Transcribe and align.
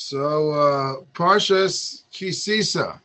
So, 0.00 0.52
uh, 0.52 0.94
Parshas 1.12 2.04
Kisisa. 2.12 3.00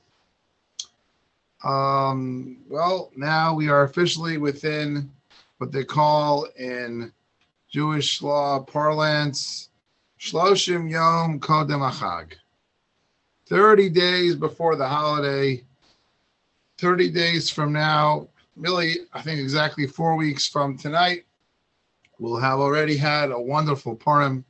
Um, 1.64 2.60
well, 2.70 3.12
now 3.16 3.56
we 3.56 3.68
are 3.68 3.84
officially 3.84 4.38
within 4.38 5.10
what 5.58 5.72
they 5.72 5.84
call 5.84 6.46
in 6.56 7.12
Jewish 7.68 8.22
law 8.22 8.60
parlance, 8.60 9.70
Shloshim 10.20 10.90
Yom 10.90 11.40
Kodem 11.40 11.82
HaChag. 11.92 12.34
30 13.50 13.90
days 13.90 14.36
before 14.36 14.76
the 14.76 14.88
holiday, 14.88 15.64
30 16.78 17.10
days 17.10 17.50
from 17.50 17.74
now, 17.74 18.28
really, 18.56 18.98
I 19.14 19.22
think 19.24 19.40
exactly 19.40 19.88
four 19.88 20.16
weeks 20.16 20.48
from 20.48 20.78
tonight, 20.78 21.26
we'll 22.20 22.38
have 22.38 22.60
already 22.60 22.96
had 22.96 23.32
a 23.32 23.42
wonderful 23.42 23.96
Purim, 23.96 24.46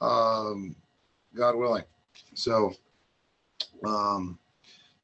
um, 0.00 0.74
God 1.34 1.56
willing. 1.56 1.84
So, 2.34 2.74
um, 3.84 4.38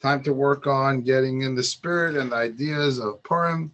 time 0.01 0.23
to 0.23 0.33
work 0.33 0.67
on 0.67 1.03
getting 1.03 1.43
in 1.43 1.55
the 1.55 1.63
spirit 1.63 2.17
and 2.17 2.33
ideas 2.33 2.99
of 2.99 3.23
Purim, 3.23 3.73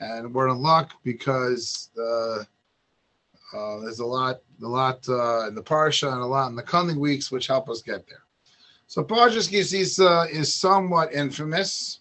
and 0.00 0.32
we're 0.32 0.48
in 0.48 0.58
luck 0.58 0.92
because 1.02 1.90
uh, 1.98 2.44
uh, 3.54 3.80
there's 3.80 4.00
a 4.00 4.06
lot, 4.06 4.40
a 4.62 4.66
lot 4.66 5.06
uh, 5.08 5.48
in 5.48 5.54
the 5.54 5.62
parsha 5.62 6.12
and 6.12 6.22
a 6.22 6.26
lot 6.26 6.48
in 6.48 6.56
the 6.56 6.62
coming 6.62 6.98
weeks, 6.98 7.30
which 7.30 7.46
help 7.46 7.68
us 7.68 7.82
get 7.82 8.06
there. 8.06 8.24
So 8.86 9.02
Parshas 9.02 9.50
Kisisa 9.50 10.30
is 10.30 10.54
somewhat 10.54 11.12
infamous 11.12 12.00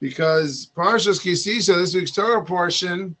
because 0.00 0.70
Parshas 0.76 1.20
Kisisa, 1.20 1.76
this 1.76 1.94
week's 1.94 2.10
Torah 2.10 2.44
portion, 2.44 3.16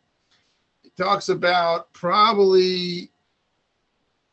talks 0.96 1.28
about 1.28 1.92
probably, 1.92 3.10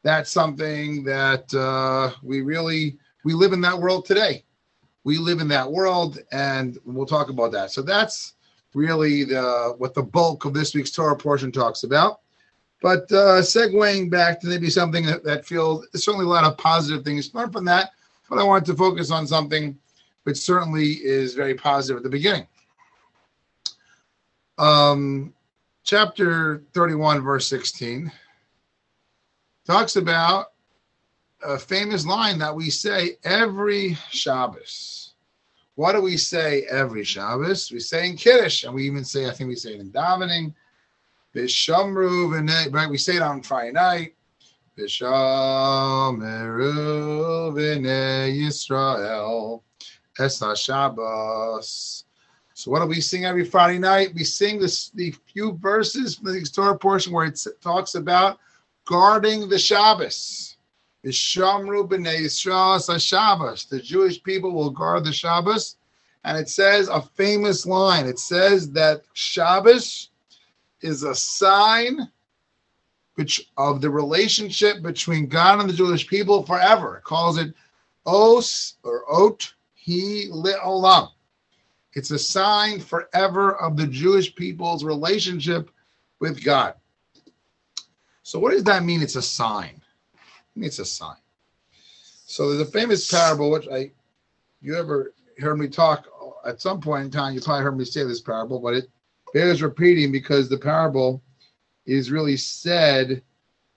that's 0.04 0.32
something 0.32 1.04
that 1.06 1.54
uh, 1.54 2.12
we 2.22 2.42
really 2.42 2.98
we 3.24 3.34
live 3.34 3.54
in 3.54 3.62
that 3.62 3.80
world 3.80 4.06
today. 4.06 4.44
We 5.06 5.18
live 5.18 5.40
in 5.40 5.48
that 5.50 5.70
world, 5.70 6.20
and 6.32 6.78
we'll 6.86 7.06
talk 7.06 7.30
about 7.30 7.52
that. 7.54 7.72
So 7.72 7.82
that's 7.82 8.34
really 8.74 9.24
the 9.24 9.76
what 9.78 9.94
the 9.94 10.04
bulk 10.04 10.46
of 10.46 10.54
this 10.54 10.74
week's 10.74 10.92
Torah 10.92 11.16
portion 11.16 11.52
talks 11.52 11.84
about. 11.84 12.22
But 12.84 13.10
uh, 13.14 13.40
segueing 13.40 14.12
back 14.12 14.42
to 14.42 14.48
maybe 14.48 14.70
something 14.70 15.06
that, 15.06 15.24
that 15.24 15.46
feels 15.46 15.88
certainly 15.96 16.26
a 16.26 16.30
lot 16.30 16.44
of 16.44 16.58
positive 16.58 17.06
things 17.06 17.34
learned 17.34 17.54
from 17.54 17.64
that, 17.64 17.92
but 18.30 18.40
I 18.40 18.44
wanted 18.44 18.66
to 18.66 18.76
focus 18.76 19.10
on 19.10 19.26
something 19.26 19.80
which 20.24 20.36
certainly 20.36 20.96
is 21.02 21.34
very 21.34 21.56
positive 21.56 21.96
at 21.96 22.04
the 22.04 22.10
beginning. 22.10 22.46
Um, 24.58 25.34
chapter 25.86 26.62
31, 26.74 27.22
verse 27.22 27.48
16, 27.48 28.12
talks 29.66 29.96
about 29.96 30.48
a 31.42 31.58
famous 31.58 32.06
line 32.06 32.38
that 32.40 32.54
we 32.54 32.70
say 32.70 33.18
every 33.24 33.98
Shabbos. 34.12 35.14
What 35.76 35.94
do 35.94 36.02
we 36.02 36.18
say 36.18 36.64
every 36.64 37.06
Shabbos? 37.06 37.72
We 37.72 37.80
say 37.80 38.10
in 38.10 38.18
Kiddush, 38.18 38.66
and 38.66 38.74
we 38.74 38.86
even 38.86 39.06
say, 39.06 39.30
I 39.30 39.32
think 39.32 39.48
we 39.48 39.56
say 39.56 39.76
it 39.76 39.80
in 39.80 39.90
davening. 39.90 40.54
Vishamru 41.36 42.30
v'nei, 42.30 42.72
right? 42.72 42.90
We 42.90 42.98
say 42.98 43.16
it 43.16 43.22
on 43.24 43.42
Friday 43.42 43.72
night. 43.72 44.14
Vishamru 44.78 46.22
v'nei 47.54 48.38
Yisrael 48.38 49.62
es 50.20 50.44
Shabbos. 50.62 52.06
So 52.54 52.70
what 52.70 52.82
do 52.82 52.86
we 52.86 53.02
sing 53.02 53.26
every 53.26 53.46
Friday 53.46 53.80
night? 53.80 54.14
We 54.14 54.24
sing 54.24 54.60
this 54.60 54.90
the 54.90 55.12
few 55.26 55.54
verses 55.54 56.16
from 56.16 56.34
the 56.34 56.44
Torah 56.46 56.78
portion 56.78 57.12
where 57.12 57.26
it 57.26 57.40
talks 57.62 57.96
about 57.96 58.38
guarding 58.86 59.50
the 59.50 59.58
Shabbos. 59.58 60.58
Vishamru 61.04 61.90
b'nei 61.90 62.26
Yisrael 62.26 62.78
es 62.96 63.02
Shabbos. 63.04 63.66
The 63.66 63.80
Jewish 63.80 64.22
people 64.22 64.52
will 64.52 64.70
guard 64.70 65.04
the 65.04 65.12
Shabbos. 65.12 65.78
And 66.26 66.38
it 66.38 66.48
says 66.48 66.88
a 66.90 67.02
famous 67.02 67.66
line. 67.66 68.06
It 68.06 68.20
says 68.20 68.72
that 68.72 69.02
Shabbos 69.14 70.12
is 70.84 71.04
a 71.04 71.16
sign 71.16 72.10
which 73.16 73.52
of 73.58 73.82
the 73.82 73.90
relationship 73.90 74.82
between 74.82 75.28
God 75.28 75.60
and 75.60 75.70
the 75.70 75.74
Jewish 75.74 76.08
people 76.08 76.44
forever. 76.44 76.98
It 76.98 77.04
calls 77.04 77.38
it 77.38 77.54
os 78.06 78.76
or 78.84 79.04
ot 79.12 79.54
he 79.74 80.30
olam. 80.32 81.10
It's 81.94 82.12
a 82.12 82.20
sign 82.20 82.80
forever 82.80 83.56
of 83.62 83.78
the 83.78 83.86
Jewish 83.86 84.34
people's 84.34 84.84
relationship 84.84 85.70
with 86.20 86.44
God. 86.44 86.74
So, 88.24 88.40
what 88.40 88.52
does 88.52 88.64
that 88.64 88.84
mean? 88.84 89.02
It's 89.02 89.16
a 89.16 89.22
sign. 89.22 89.82
It's 90.56 90.80
a 90.80 90.86
sign. 90.86 91.18
So, 92.26 92.50
there's 92.50 92.68
a 92.68 92.72
famous 92.72 93.10
parable 93.12 93.52
which 93.52 93.68
I, 93.68 93.92
you 94.62 94.76
ever 94.76 95.14
heard 95.40 95.60
me 95.60 95.68
talk 95.68 96.08
at 96.46 96.62
some 96.62 96.82
point 96.82 97.06
in 97.06 97.12
time. 97.12 97.36
You 97.36 97.42
probably 97.42 97.64
heard 97.64 97.78
me 97.78 97.86
say 97.86 98.04
this 98.06 98.22
parable, 98.22 98.60
but 98.60 98.74
it 98.74 98.90
bears 99.34 99.62
repeating 99.62 100.12
because 100.12 100.48
the 100.48 100.58
parable 100.58 101.22
is 101.86 102.12
really 102.12 102.38
said 102.38 103.22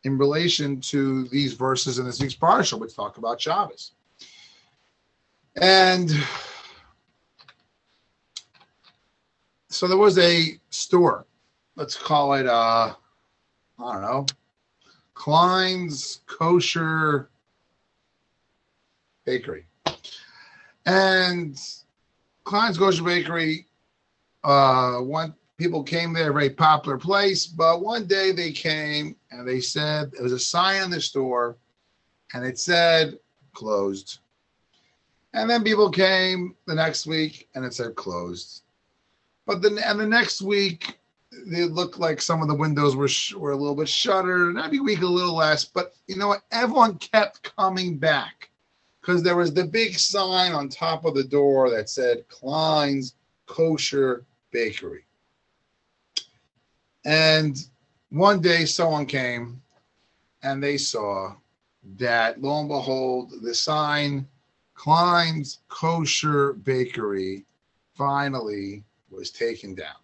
in 0.04 0.18
relation 0.18 0.80
to 0.80 1.26
these 1.28 1.54
verses 1.54 1.98
in 1.98 2.04
this 2.06 2.20
week's 2.20 2.36
parsha, 2.36 2.78
which 2.78 2.94
talk 2.94 3.18
about 3.18 3.40
Shabbos. 3.40 3.92
And 5.56 6.12
so 9.68 9.88
there 9.88 9.96
was 9.96 10.18
a 10.18 10.60
store, 10.70 11.26
let's 11.74 11.96
call 11.96 12.34
it, 12.34 12.46
uh, 12.46 12.94
I 13.78 13.92
don't 13.92 14.02
know, 14.02 14.26
Klein's 15.14 16.20
Kosher 16.26 17.30
Bakery. 19.24 19.66
And 20.84 21.58
Klein's 22.44 22.78
Kosher 22.78 23.02
Bakery 23.02 23.66
uh, 24.46 24.98
one 24.98 25.34
people 25.58 25.82
came 25.82 26.12
there, 26.12 26.32
very 26.32 26.50
popular 26.50 26.98
place. 26.98 27.46
But 27.46 27.80
one 27.80 28.06
day 28.06 28.32
they 28.32 28.52
came 28.52 29.16
and 29.30 29.46
they 29.46 29.60
said 29.60 30.12
there 30.12 30.22
was 30.22 30.32
a 30.32 30.38
sign 30.38 30.82
on 30.82 30.90
the 30.90 31.00
store 31.00 31.56
and 32.34 32.44
it 32.44 32.58
said 32.58 33.18
closed. 33.54 34.18
And 35.32 35.48
then 35.50 35.64
people 35.64 35.90
came 35.90 36.54
the 36.66 36.74
next 36.74 37.06
week 37.06 37.48
and 37.54 37.64
it 37.64 37.74
said 37.74 37.94
closed. 37.94 38.62
But 39.46 39.62
then, 39.62 39.78
and 39.78 40.00
the 40.00 40.06
next 40.06 40.42
week, 40.42 40.98
they 41.46 41.64
looked 41.64 41.98
like 41.98 42.20
some 42.20 42.42
of 42.42 42.48
the 42.48 42.54
windows 42.54 42.96
were 42.96 43.08
sh- 43.08 43.34
were 43.34 43.52
a 43.52 43.56
little 43.56 43.74
bit 43.74 43.88
shuttered, 43.88 44.48
and 44.48 44.58
every 44.58 44.80
week 44.80 45.02
a 45.02 45.06
little 45.06 45.36
less. 45.36 45.64
But 45.64 45.94
you 46.06 46.16
know 46.16 46.28
what? 46.28 46.42
Everyone 46.50 46.96
kept 46.96 47.54
coming 47.56 47.98
back 47.98 48.50
because 49.00 49.22
there 49.22 49.36
was 49.36 49.52
the 49.52 49.64
big 49.64 49.98
sign 49.98 50.52
on 50.52 50.68
top 50.68 51.04
of 51.04 51.14
the 51.14 51.22
door 51.22 51.70
that 51.70 51.88
said 51.88 52.26
Klein's 52.28 53.14
Kosher 53.46 54.24
Bakery. 54.50 55.04
And 57.06 57.56
one 58.10 58.40
day, 58.40 58.64
someone 58.64 59.06
came 59.06 59.62
and 60.42 60.60
they 60.60 60.76
saw 60.76 61.34
that 61.98 62.42
lo 62.42 62.58
and 62.60 62.68
behold, 62.68 63.32
the 63.42 63.54
sign 63.54 64.26
Klein's 64.74 65.60
Kosher 65.68 66.54
Bakery 66.54 67.46
finally 67.94 68.82
was 69.10 69.30
taken 69.30 69.74
down. 69.74 69.96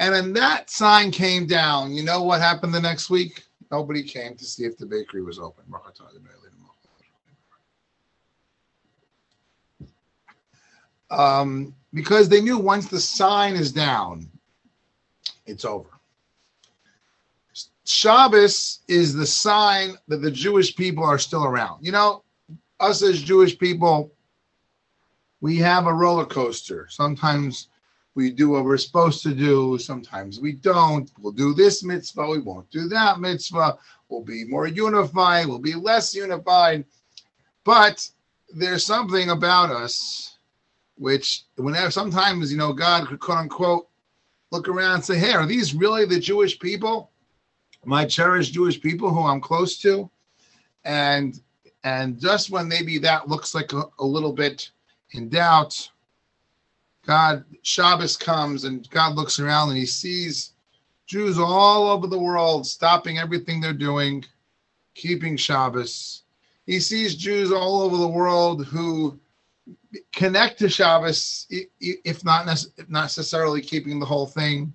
And 0.00 0.12
when 0.12 0.32
that 0.32 0.70
sign 0.70 1.12
came 1.12 1.46
down, 1.46 1.92
you 1.92 2.02
know 2.02 2.22
what 2.22 2.40
happened 2.40 2.74
the 2.74 2.80
next 2.80 3.08
week? 3.08 3.44
Nobody 3.70 4.02
came 4.02 4.34
to 4.36 4.44
see 4.44 4.64
if 4.64 4.76
the 4.76 4.86
bakery 4.86 5.22
was 5.22 5.38
open. 5.38 5.64
Um, 11.10 11.74
because 11.92 12.28
they 12.28 12.40
knew 12.40 12.58
once 12.58 12.88
the 12.88 13.00
sign 13.00 13.54
is 13.54 13.72
down, 13.72 14.29
it's 15.50 15.64
over. 15.64 15.90
Shabbos 17.84 18.80
is 18.88 19.14
the 19.14 19.26
sign 19.26 19.96
that 20.08 20.22
the 20.22 20.30
Jewish 20.30 20.76
people 20.76 21.04
are 21.04 21.18
still 21.18 21.44
around. 21.44 21.84
You 21.84 21.92
know, 21.92 22.22
us 22.78 23.02
as 23.02 23.20
Jewish 23.20 23.58
people, 23.58 24.12
we 25.40 25.56
have 25.56 25.86
a 25.86 25.92
roller 25.92 26.24
coaster. 26.24 26.86
Sometimes 26.88 27.68
we 28.14 28.30
do 28.30 28.50
what 28.50 28.64
we're 28.64 28.76
supposed 28.76 29.22
to 29.22 29.34
do, 29.34 29.78
sometimes 29.78 30.40
we 30.40 30.52
don't. 30.52 31.10
We'll 31.18 31.32
do 31.32 31.54
this 31.54 31.82
mitzvah, 31.82 32.28
we 32.28 32.40
won't 32.40 32.70
do 32.70 32.88
that 32.88 33.20
mitzvah. 33.20 33.78
We'll 34.08 34.24
be 34.24 34.44
more 34.44 34.66
unified, 34.66 35.46
we'll 35.46 35.58
be 35.58 35.74
less 35.74 36.14
unified. 36.14 36.84
But 37.64 38.08
there's 38.54 38.84
something 38.84 39.30
about 39.30 39.70
us 39.70 40.38
which, 40.96 41.44
whenever 41.56 41.90
sometimes, 41.90 42.52
you 42.52 42.58
know, 42.58 42.72
God 42.72 43.06
could 43.06 43.20
quote 43.20 43.38
unquote 43.38 43.88
look 44.50 44.68
around 44.68 44.94
and 44.96 45.04
say, 45.04 45.18
Hey, 45.18 45.32
are 45.32 45.46
these 45.46 45.74
really 45.74 46.04
the 46.04 46.20
Jewish 46.20 46.58
people? 46.58 47.10
My 47.84 48.04
cherished 48.04 48.52
Jewish 48.52 48.80
people 48.80 49.10
who 49.10 49.22
I'm 49.22 49.40
close 49.40 49.78
to? 49.78 50.10
And 50.84 51.40
and 51.82 52.20
just 52.20 52.50
when 52.50 52.68
maybe 52.68 52.98
that 52.98 53.28
looks 53.28 53.54
like 53.54 53.72
a, 53.72 53.84
a 53.98 54.04
little 54.04 54.32
bit 54.32 54.70
in 55.12 55.28
doubt, 55.30 55.90
God, 57.06 57.44
Shabbos 57.62 58.16
comes 58.16 58.64
and 58.64 58.88
God 58.90 59.14
looks 59.14 59.38
around 59.38 59.70
and 59.70 59.78
he 59.78 59.86
sees 59.86 60.52
Jews 61.06 61.38
all 61.38 61.88
over 61.88 62.06
the 62.06 62.18
world 62.18 62.66
stopping 62.66 63.18
everything 63.18 63.60
they're 63.60 63.72
doing, 63.72 64.24
keeping 64.94 65.36
Shabbos. 65.36 66.22
He 66.66 66.78
sees 66.78 67.16
Jews 67.16 67.50
all 67.50 67.80
over 67.82 67.96
the 67.96 68.06
world 68.06 68.66
who 68.66 69.18
connect 70.12 70.58
to 70.58 70.68
Shabbos, 70.68 71.46
if 71.50 72.24
not, 72.24 72.46
necessarily 72.88 73.60
keeping 73.60 73.98
the 73.98 74.06
whole 74.06 74.26
thing, 74.26 74.72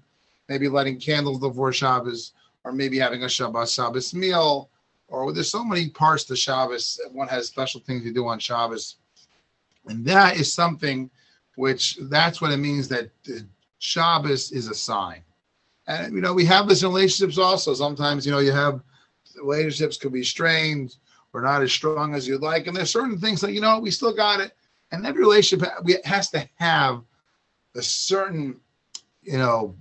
maybe 0.49 0.67
lighting 0.67 0.99
candles 0.99 1.39
before 1.39 1.73
Shabbos, 1.73 2.33
or 2.63 2.71
maybe 2.71 2.97
having 2.97 3.23
a 3.23 3.27
Shabbat 3.27 3.73
Shabbos 3.73 4.13
meal, 4.13 4.69
or 5.07 5.31
there's 5.31 5.51
so 5.51 5.63
many 5.63 5.89
parts 5.89 6.23
to 6.25 6.35
Shabbos. 6.35 6.99
One 7.11 7.27
has 7.27 7.47
special 7.47 7.81
things 7.81 8.03
to 8.03 8.11
do 8.11 8.27
on 8.27 8.39
Shabbos. 8.39 8.95
And 9.87 10.03
that 10.05 10.37
is 10.39 10.51
something 10.51 11.11
which 11.55 11.97
that's 12.01 12.41
what 12.41 12.51
it 12.51 12.57
means 12.57 12.87
that 12.87 13.11
Shabbos 13.77 14.51
is 14.51 14.67
a 14.67 14.73
sign. 14.73 15.21
And 15.87 16.15
you 16.15 16.21
know, 16.21 16.33
we 16.33 16.45
have 16.45 16.67
this 16.67 16.81
in 16.81 16.89
relationships 16.89 17.37
also. 17.37 17.73
Sometimes, 17.75 18.25
you 18.25 18.31
know, 18.31 18.39
you 18.39 18.51
have 18.51 18.81
relationships 19.39 19.97
could 19.97 20.11
be 20.11 20.23
strained 20.23 20.95
or 21.33 21.41
not 21.41 21.61
as 21.61 21.71
strong 21.71 22.15
as 22.15 22.27
you'd 22.27 22.41
like. 22.41 22.65
And 22.65 22.75
there's 22.75 22.89
certain 22.89 23.19
things 23.19 23.41
that, 23.41 23.53
you 23.53 23.61
know, 23.61 23.79
we 23.79 23.91
still 23.91 24.13
got 24.15 24.39
it. 24.39 24.53
And 24.91 25.05
every 25.05 25.21
relationship 25.21 25.67
has 26.05 26.29
to 26.31 26.47
have 26.55 27.03
a 27.75 27.81
certain, 27.81 28.59
you 29.23 29.37
know, 29.37 29.75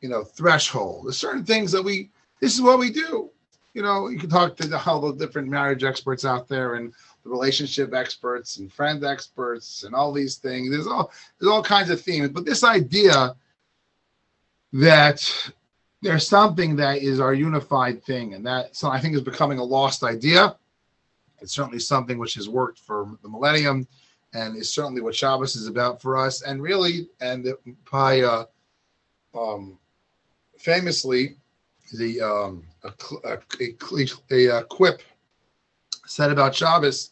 you 0.00 0.08
know, 0.08 0.24
threshold. 0.24 1.06
There's 1.06 1.16
certain 1.16 1.44
things 1.44 1.72
that 1.72 1.82
we 1.82 2.10
this 2.40 2.54
is 2.54 2.62
what 2.62 2.78
we 2.78 2.90
do. 2.90 3.30
You 3.74 3.82
know, 3.82 4.08
you 4.08 4.18
can 4.18 4.30
talk 4.30 4.56
to 4.56 4.82
all 4.86 5.00
the 5.00 5.24
different 5.26 5.48
marriage 5.48 5.84
experts 5.84 6.24
out 6.24 6.48
there 6.48 6.74
and 6.74 6.92
the 7.22 7.30
relationship 7.30 7.94
experts 7.94 8.56
and 8.56 8.72
friend 8.72 9.04
experts 9.04 9.84
and 9.84 9.94
all 9.94 10.12
these 10.12 10.36
things. 10.36 10.70
There's 10.70 10.86
all 10.86 11.12
there's 11.38 11.50
all 11.50 11.62
kinds 11.62 11.90
of 11.90 12.00
themes, 12.00 12.30
but 12.30 12.44
this 12.44 12.64
idea 12.64 13.34
that 14.72 15.52
there's 16.02 16.26
something 16.26 16.76
that 16.76 16.98
is 16.98 17.20
our 17.20 17.34
unified 17.34 18.02
thing, 18.02 18.34
and 18.34 18.44
that 18.46 18.74
so 18.74 18.88
I 18.88 19.00
think 19.00 19.14
is 19.14 19.20
becoming 19.20 19.58
a 19.58 19.64
lost 19.64 20.02
idea. 20.02 20.56
It's 21.40 21.52
certainly 21.52 21.78
something 21.78 22.18
which 22.18 22.34
has 22.34 22.48
worked 22.48 22.78
for 22.78 23.10
the 23.22 23.28
millennium, 23.28 23.86
and 24.32 24.56
is 24.56 24.72
certainly 24.72 25.00
what 25.00 25.14
Shabbos 25.14 25.56
is 25.56 25.66
about 25.66 26.00
for 26.00 26.16
us. 26.16 26.42
And 26.42 26.62
really, 26.62 27.08
and 27.20 27.52
uh, 27.92 28.44
um, 29.34 29.78
famously, 30.58 31.36
the 31.92 32.20
um, 32.20 32.64
a, 32.84 32.92
a, 33.24 33.38
a, 34.30 34.46
a 34.58 34.64
quip 34.64 35.02
said 36.06 36.30
about 36.30 36.54
Shabbos, 36.54 37.10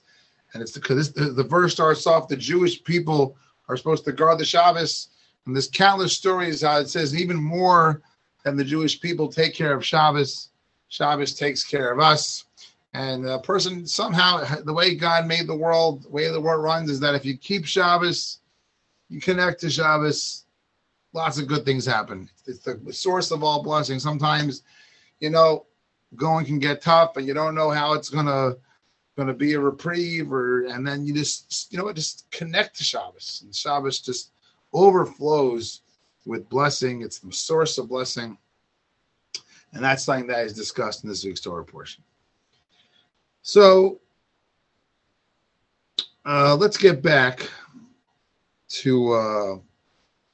and 0.53 0.63
it's 0.63 0.73
because 0.73 1.13
the, 1.13 1.27
the 1.27 1.45
verse 1.45 1.73
starts 1.73 2.07
off: 2.07 2.29
the 2.29 2.37
Jewish 2.37 2.83
people 2.85 3.37
are 3.69 3.77
supposed 3.77 4.05
to 4.05 4.13
guard 4.13 4.39
the 4.39 4.45
Shabbos, 4.45 5.09
and 5.47 5.55
there's 5.55 5.69
countless 5.69 6.13
stories 6.13 6.63
how 6.63 6.79
it 6.79 6.89
says 6.89 7.15
even 7.15 7.37
more 7.37 8.03
than 8.45 8.57
the 8.57 8.65
Jewish 8.65 9.01
people 9.01 9.29
take 9.29 9.55
care 9.55 9.75
of 9.75 9.85
Shabbos, 9.85 10.51
Shabbos 10.89 11.35
takes 11.35 11.65
care 11.65 11.93
of 11.93 12.01
us. 12.01 12.45
And 12.95 13.27
a 13.29 13.39
person 13.39 13.87
somehow, 13.87 14.45
the 14.65 14.73
way 14.73 14.95
God 14.95 15.27
made 15.27 15.47
the 15.47 15.57
world, 15.57 16.05
the 16.05 16.11
way 16.11 16.29
the 16.31 16.41
world 16.41 16.63
runs, 16.63 16.91
is 16.91 17.01
that 17.01 17.15
if 17.15 17.25
you 17.25 17.37
keep 17.37 17.67
Shabbos, 17.67 18.41
you 19.09 19.21
connect 19.21 19.61
to 19.61 19.71
Shabbos, 19.71 20.47
lots 21.13 21.39
of 21.39 21.47
good 21.47 21.65
things 21.65 21.85
happen. 21.85 22.29
It's 22.47 22.61
the 22.61 22.81
source 22.93 23.31
of 23.31 23.43
all 23.43 23.63
blessings. 23.63 24.03
Sometimes, 24.03 24.63
you 25.21 25.31
know, 25.31 25.67
going 26.17 26.47
can 26.47 26.59
get 26.59 26.81
tough, 26.81 27.17
and 27.17 27.27
you 27.27 27.35
don't 27.35 27.55
know 27.55 27.71
how 27.71 27.93
it's 27.93 28.09
gonna 28.09 28.57
to 29.17 29.35
be 29.35 29.55
a 29.55 29.61
reprieve, 29.61 30.33
or 30.33 30.65
and 30.67 30.87
then 30.87 31.05
you 31.05 31.13
just 31.13 31.73
you 31.73 31.79
know 31.79 31.93
just 31.93 32.31
connect 32.31 32.77
to 32.77 32.85
Shabbos, 32.85 33.43
and 33.45 33.55
Shabbos 33.55 34.01
just 34.01 34.31
overflows 34.73 35.83
with 36.25 36.49
blessing. 36.49 37.03
It's 37.03 37.19
the 37.19 37.33
source 37.33 37.79
of 37.79 37.89
blessing, 37.89 38.39
and 39.73 39.85
that's 39.85 40.05
something 40.05 40.29
that 40.29 40.47
is 40.47 40.55
discussed 40.55 41.03
in 41.03 41.11
this 41.11 41.25
week's 41.25 41.41
Torah 41.41 41.65
portion. 41.65 42.05
So 43.49 44.01
uh, 46.27 46.55
let's 46.57 46.77
get 46.77 47.03
back 47.03 47.49
to 48.69 49.13
uh, 49.15 49.57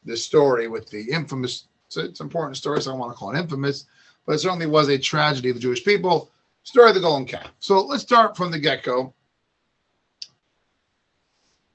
the 0.05 0.17
story 0.17 0.67
with 0.67 0.91
the 0.91 1.13
infamous. 1.13 1.69
It's, 1.87 1.97
it's 1.97 2.19
an 2.19 2.27
important 2.27 2.57
story, 2.57 2.83
so 2.83 2.91
I 2.91 2.97
want 2.97 3.13
to 3.13 3.17
call 3.17 3.31
it 3.31 3.39
infamous, 3.39 3.87
but 4.27 4.33
it 4.33 4.39
certainly 4.41 4.67
was 4.67 4.89
a 4.89 4.99
tragedy 4.99 5.51
of 5.51 5.55
the 5.55 5.61
Jewish 5.61 5.85
people 5.85 6.33
story 6.65 6.89
of 6.89 6.97
the 6.97 7.01
golden 7.01 7.25
calf. 7.25 7.53
So 7.61 7.87
let's 7.87 8.03
start 8.03 8.37
from 8.37 8.51
the 8.51 8.59
get 8.59 8.83
go. 8.83 9.15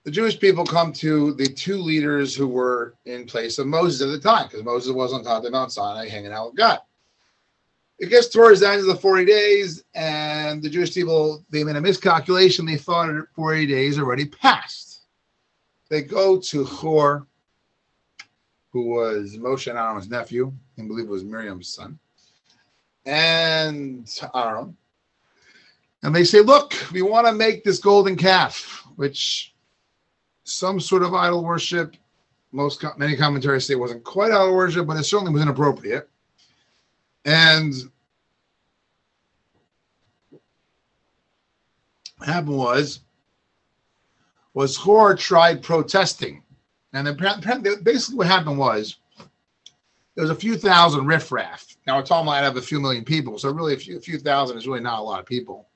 The 0.03 0.12
Jewish 0.12 0.38
people 0.41 0.65
come 0.65 0.91
to 0.91 1.36
the 1.36 1.48
two 1.48 1.77
leaders 1.77 2.36
who 2.36 2.50
were 2.50 2.96
in 3.05 3.25
place 3.25 3.60
of 3.60 3.67
Moses 3.67 4.01
at 4.01 4.12
the 4.12 4.19
time, 4.19 4.48
because 4.48 4.65
Moses 4.65 4.91
was 4.91 5.13
on 5.13 5.24
top 5.24 5.46
of 5.46 5.53
Mount 5.53 5.72
Sinai 5.72 6.10
hanging 6.10 6.34
out 6.34 6.48
with 6.48 6.58
God. 6.58 6.79
It 8.00 8.10
gets 8.10 8.27
towards 8.27 8.62
the 8.62 8.70
end 8.70 8.79
of 8.79 8.88
the 8.88 8.96
40 8.96 9.25
days, 9.25 9.84
and 9.94 10.62
the 10.63 10.70
Jewish 10.70 10.94
people, 10.94 11.44
they 11.50 11.63
made 11.63 11.75
a 11.75 11.82
miscalculation. 11.82 12.65
They 12.65 12.77
thought 12.77 13.10
40 13.36 13.65
days 13.68 14.00
already 14.00 14.25
passed. 14.25 15.01
They 15.89 16.01
go 16.01 16.39
to 16.39 16.63
Hor, 16.63 17.27
who 18.72 18.88
was 18.88 19.38
Moshe 19.38 19.68
and 19.68 19.77
Aaron's 19.77 20.10
nephew, 20.10 20.53
I 20.77 20.84
believe 20.84 21.06
it 21.06 21.12
was 21.12 21.24
Miriam's 21.24 21.68
son 21.68 22.00
and 23.06 24.08
Aaron. 24.36 24.75
And 26.03 26.15
they 26.15 26.24
say, 26.24 26.41
look, 26.41 26.74
we 26.91 27.01
want 27.01 27.27
to 27.27 27.34
make 27.34 27.63
this 27.63 27.79
golden 27.79 28.15
calf, 28.15 28.86
which 28.96 29.53
some 30.44 30.79
sort 30.79 31.03
of 31.03 31.13
idol 31.13 31.44
worship. 31.44 31.96
Most 32.51 32.84
many 32.98 33.15
commentaries 33.15 33.65
say 33.65 33.74
it 33.74 33.79
wasn't 33.79 34.03
quite 34.03 34.32
idol 34.32 34.56
worship, 34.56 34.88
but 34.88 34.98
it 34.98 35.03
certainly 35.03 35.34
was 35.34 35.41
inappropriate. 35.41 36.09
And 37.26 37.74
what 42.18 42.30
happened 42.30 42.58
was, 42.58 43.02
was 44.54 44.76
Hor 44.76 45.16
tried 45.16 45.62
protesting. 45.64 46.44
And 46.94 47.08
then 47.08 47.18
basically 47.84 48.18
what 48.18 48.28
happened 48.28 48.58
was 48.58 48.98
there 50.16 50.24
was 50.24 50.32
a 50.32 50.36
few 50.36 50.58
thousand 50.58 51.06
riffraff. 51.06 51.78
Now, 51.88 52.00
a 52.00 52.04
Talmud 52.04 52.26
might 52.28 52.42
have 52.42 52.58
a 52.58 52.62
few 52.62 52.80
million 52.80 53.06
people, 53.06 53.38
so 53.38 53.52
really 53.52 53.76
a 53.76 53.78
few, 53.78 53.98
a 53.98 54.02
few 54.02 54.20
thousand 54.20 54.58
is 54.58 54.68
really 54.68 54.82
not 54.82 55.00
a 55.00 55.04
lot 55.04 55.20
of 55.20 55.26
people. 55.26 55.68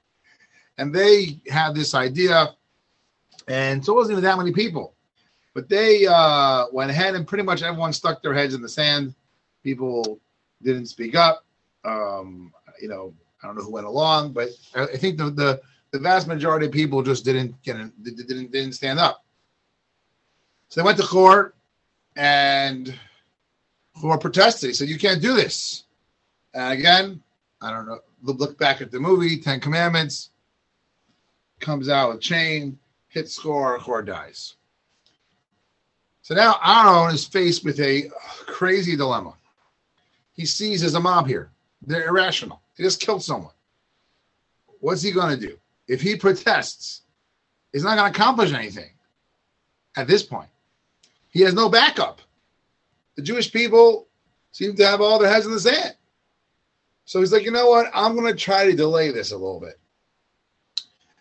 And 0.78 0.94
they 0.94 1.40
had 1.50 1.76
this 1.76 1.94
idea 1.94 2.56
And 3.48 3.84
so 3.84 3.94
it 3.94 3.96
wasn't 3.96 4.14
even 4.14 4.24
that 4.24 4.38
many 4.38 4.52
people. 4.52 4.96
But 5.54 5.70
they 5.70 6.08
uh, 6.08 6.66
went 6.72 6.90
ahead 6.92 7.16
and 7.16 7.28
pretty 7.28 7.44
much 7.44 7.62
everyone 7.62 7.94
stuck 7.94 8.22
their 8.22 8.34
heads 8.34 8.54
in 8.54 8.62
the 8.62 8.70
sand. 8.70 9.14
People 9.64 10.20
didn't 10.63 10.88
speak 10.88 11.15
up. 11.15 11.46
Um, 11.86 12.53
you 12.82 12.88
know, 12.88 13.13
I 13.41 13.48
don't 13.48 13.58
know 13.58 13.63
who 13.63 13.72
went 13.72 13.86
along, 13.86 14.34
but 14.34 14.50
I, 14.75 14.86
think 14.86 15.17
the, 15.17 15.29
the 15.29 15.62
the 15.91 16.00
vast 16.00 16.27
majority 16.27 16.65
of 16.65 16.72
people 16.72 17.03
just 17.03 17.25
didn't 17.25 17.62
get 17.62 17.75
in, 17.75 17.91
didn't 18.01 18.51
didn't 18.51 18.74
stand 18.74 19.00
up. 19.00 19.24
So 20.70 20.82
they 20.82 20.86
went 20.86 20.98
to 20.98 21.03
court, 21.03 21.55
and 22.15 22.98
Chor 24.00 24.17
protested. 24.17 24.70
He 24.70 24.74
said, 24.74 24.89
"You 24.89 24.98
can't 24.98 25.22
do 25.22 25.36
this." 25.36 25.84
And 26.53 26.74
again, 26.74 27.22
I 27.62 27.72
don't 27.72 27.86
know. 27.86 28.00
Look 28.24 28.58
back 28.58 28.82
at 28.82 28.91
the 28.91 29.00
movie 29.00 29.39
Ten 29.39 29.60
Commandments. 29.60 30.29
Comes 31.60 31.89
out 31.89 32.13
with 32.13 32.22
chain, 32.22 32.77
hits 33.08 33.38
Chor, 33.38 33.79
Chor 33.79 34.01
dies. 34.01 34.55
So 36.24 36.36
now 36.36 36.58
Aaron 36.65 37.13
is 37.13 37.25
faced 37.25 37.63
with 37.63 37.79
a 37.79 38.10
crazy 38.46 38.96
dilemma. 38.96 39.36
He 40.34 40.46
sees 40.46 40.82
there's 40.82 40.96
a 40.96 41.00
mob 41.00 41.28
here. 41.28 41.52
They're 41.86 42.08
irrational. 42.08 42.62
He 42.75 42.84
just 42.84 43.00
killed 43.00 43.24
someone. 43.24 43.54
What's 44.80 45.02
he 45.02 45.12
going 45.12 45.40
to 45.40 45.48
do? 45.48 45.58
If 45.88 46.02
he 46.02 46.16
protests, 46.16 47.02
he's 47.72 47.84
not 47.84 47.98
going 47.98 48.12
to 48.12 48.20
accomplish 48.20 48.54
anything 48.54 48.92
at 49.96 50.08
this 50.08 50.24
point. 50.24 50.50
He 51.30 51.42
has 51.42 51.54
no 51.54 51.70
backup. 51.70 52.22
The 53.16 53.22
Jewish 53.22 53.52
people 53.52 54.08
seem 54.52 54.75
to 54.75 54.86
have 54.86 55.02
all 55.02 55.20
their 55.20 55.30
heads 55.30 55.46
in 55.46 55.52
the 55.52 55.60
sand. 55.60 55.96
So 57.06 57.20
he's 57.20 57.32
like, 57.32 57.44
you 57.44 57.52
know 57.52 57.70
what? 57.70 57.88
I'm 57.94 58.16
going 58.16 58.32
to 58.32 58.40
try 58.40 58.66
to 58.66 58.75
delay 58.75 59.12
this 59.12 59.32
a 59.32 59.38
little 59.38 59.60
bit. 59.60 59.80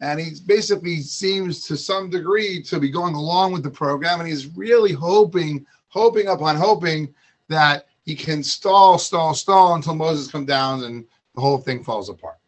And 0.01 0.19
he 0.19 0.33
basically 0.47 1.01
seems 1.01 1.65
to 1.67 1.77
some 1.77 2.11
degree 2.11 2.63
to 2.65 2.81
be 2.81 2.91
going 2.91 3.15
along 3.15 3.53
with 3.53 3.63
the 3.63 3.71
program. 3.71 4.21
And 4.21 4.29
he's 4.29 4.49
really 4.57 4.93
hoping, 4.93 5.67
hoping 5.89 6.29
upon 6.29 6.57
hoping 6.57 7.15
that 7.49 7.87
he 8.05 8.15
can 8.15 8.43
stall, 8.43 8.99
stall, 8.99 9.35
stall 9.35 9.75
until 9.75 9.95
Moses 9.95 10.31
comes 10.31 10.47
down 10.47 10.85
and 10.85 11.05
the 11.35 11.41
whole 11.41 11.59
thing 11.59 11.85
falls 11.85 12.09
apart. 12.09 12.39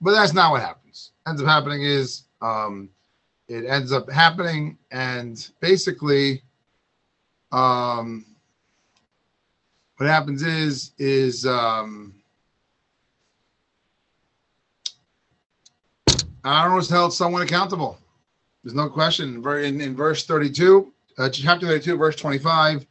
But 0.00 0.12
that's 0.12 0.34
not 0.34 0.52
what 0.52 0.62
happens. 0.62 1.12
Ends 1.26 1.40
up 1.40 1.48
happening 1.48 1.82
is 1.82 2.24
um, 2.42 2.90
it 3.48 3.64
ends 3.64 3.92
up 3.92 4.10
happening, 4.10 4.78
and 4.90 5.50
basically, 5.60 6.42
um, 7.52 8.24
what 9.96 10.08
happens 10.08 10.42
is 10.42 10.92
is 10.98 11.46
um, 11.46 12.14
Aaron 16.44 16.74
was 16.74 16.90
held 16.90 17.12
someone 17.12 17.42
accountable. 17.42 17.98
There's 18.62 18.74
no 18.74 18.88
question. 18.88 19.46
In, 19.46 19.80
in 19.80 19.94
verse 19.96 20.26
32, 20.26 20.92
uh, 21.18 21.28
chapter 21.30 21.66
32, 21.66 21.96
verse 21.96 22.16
25, 22.16 22.86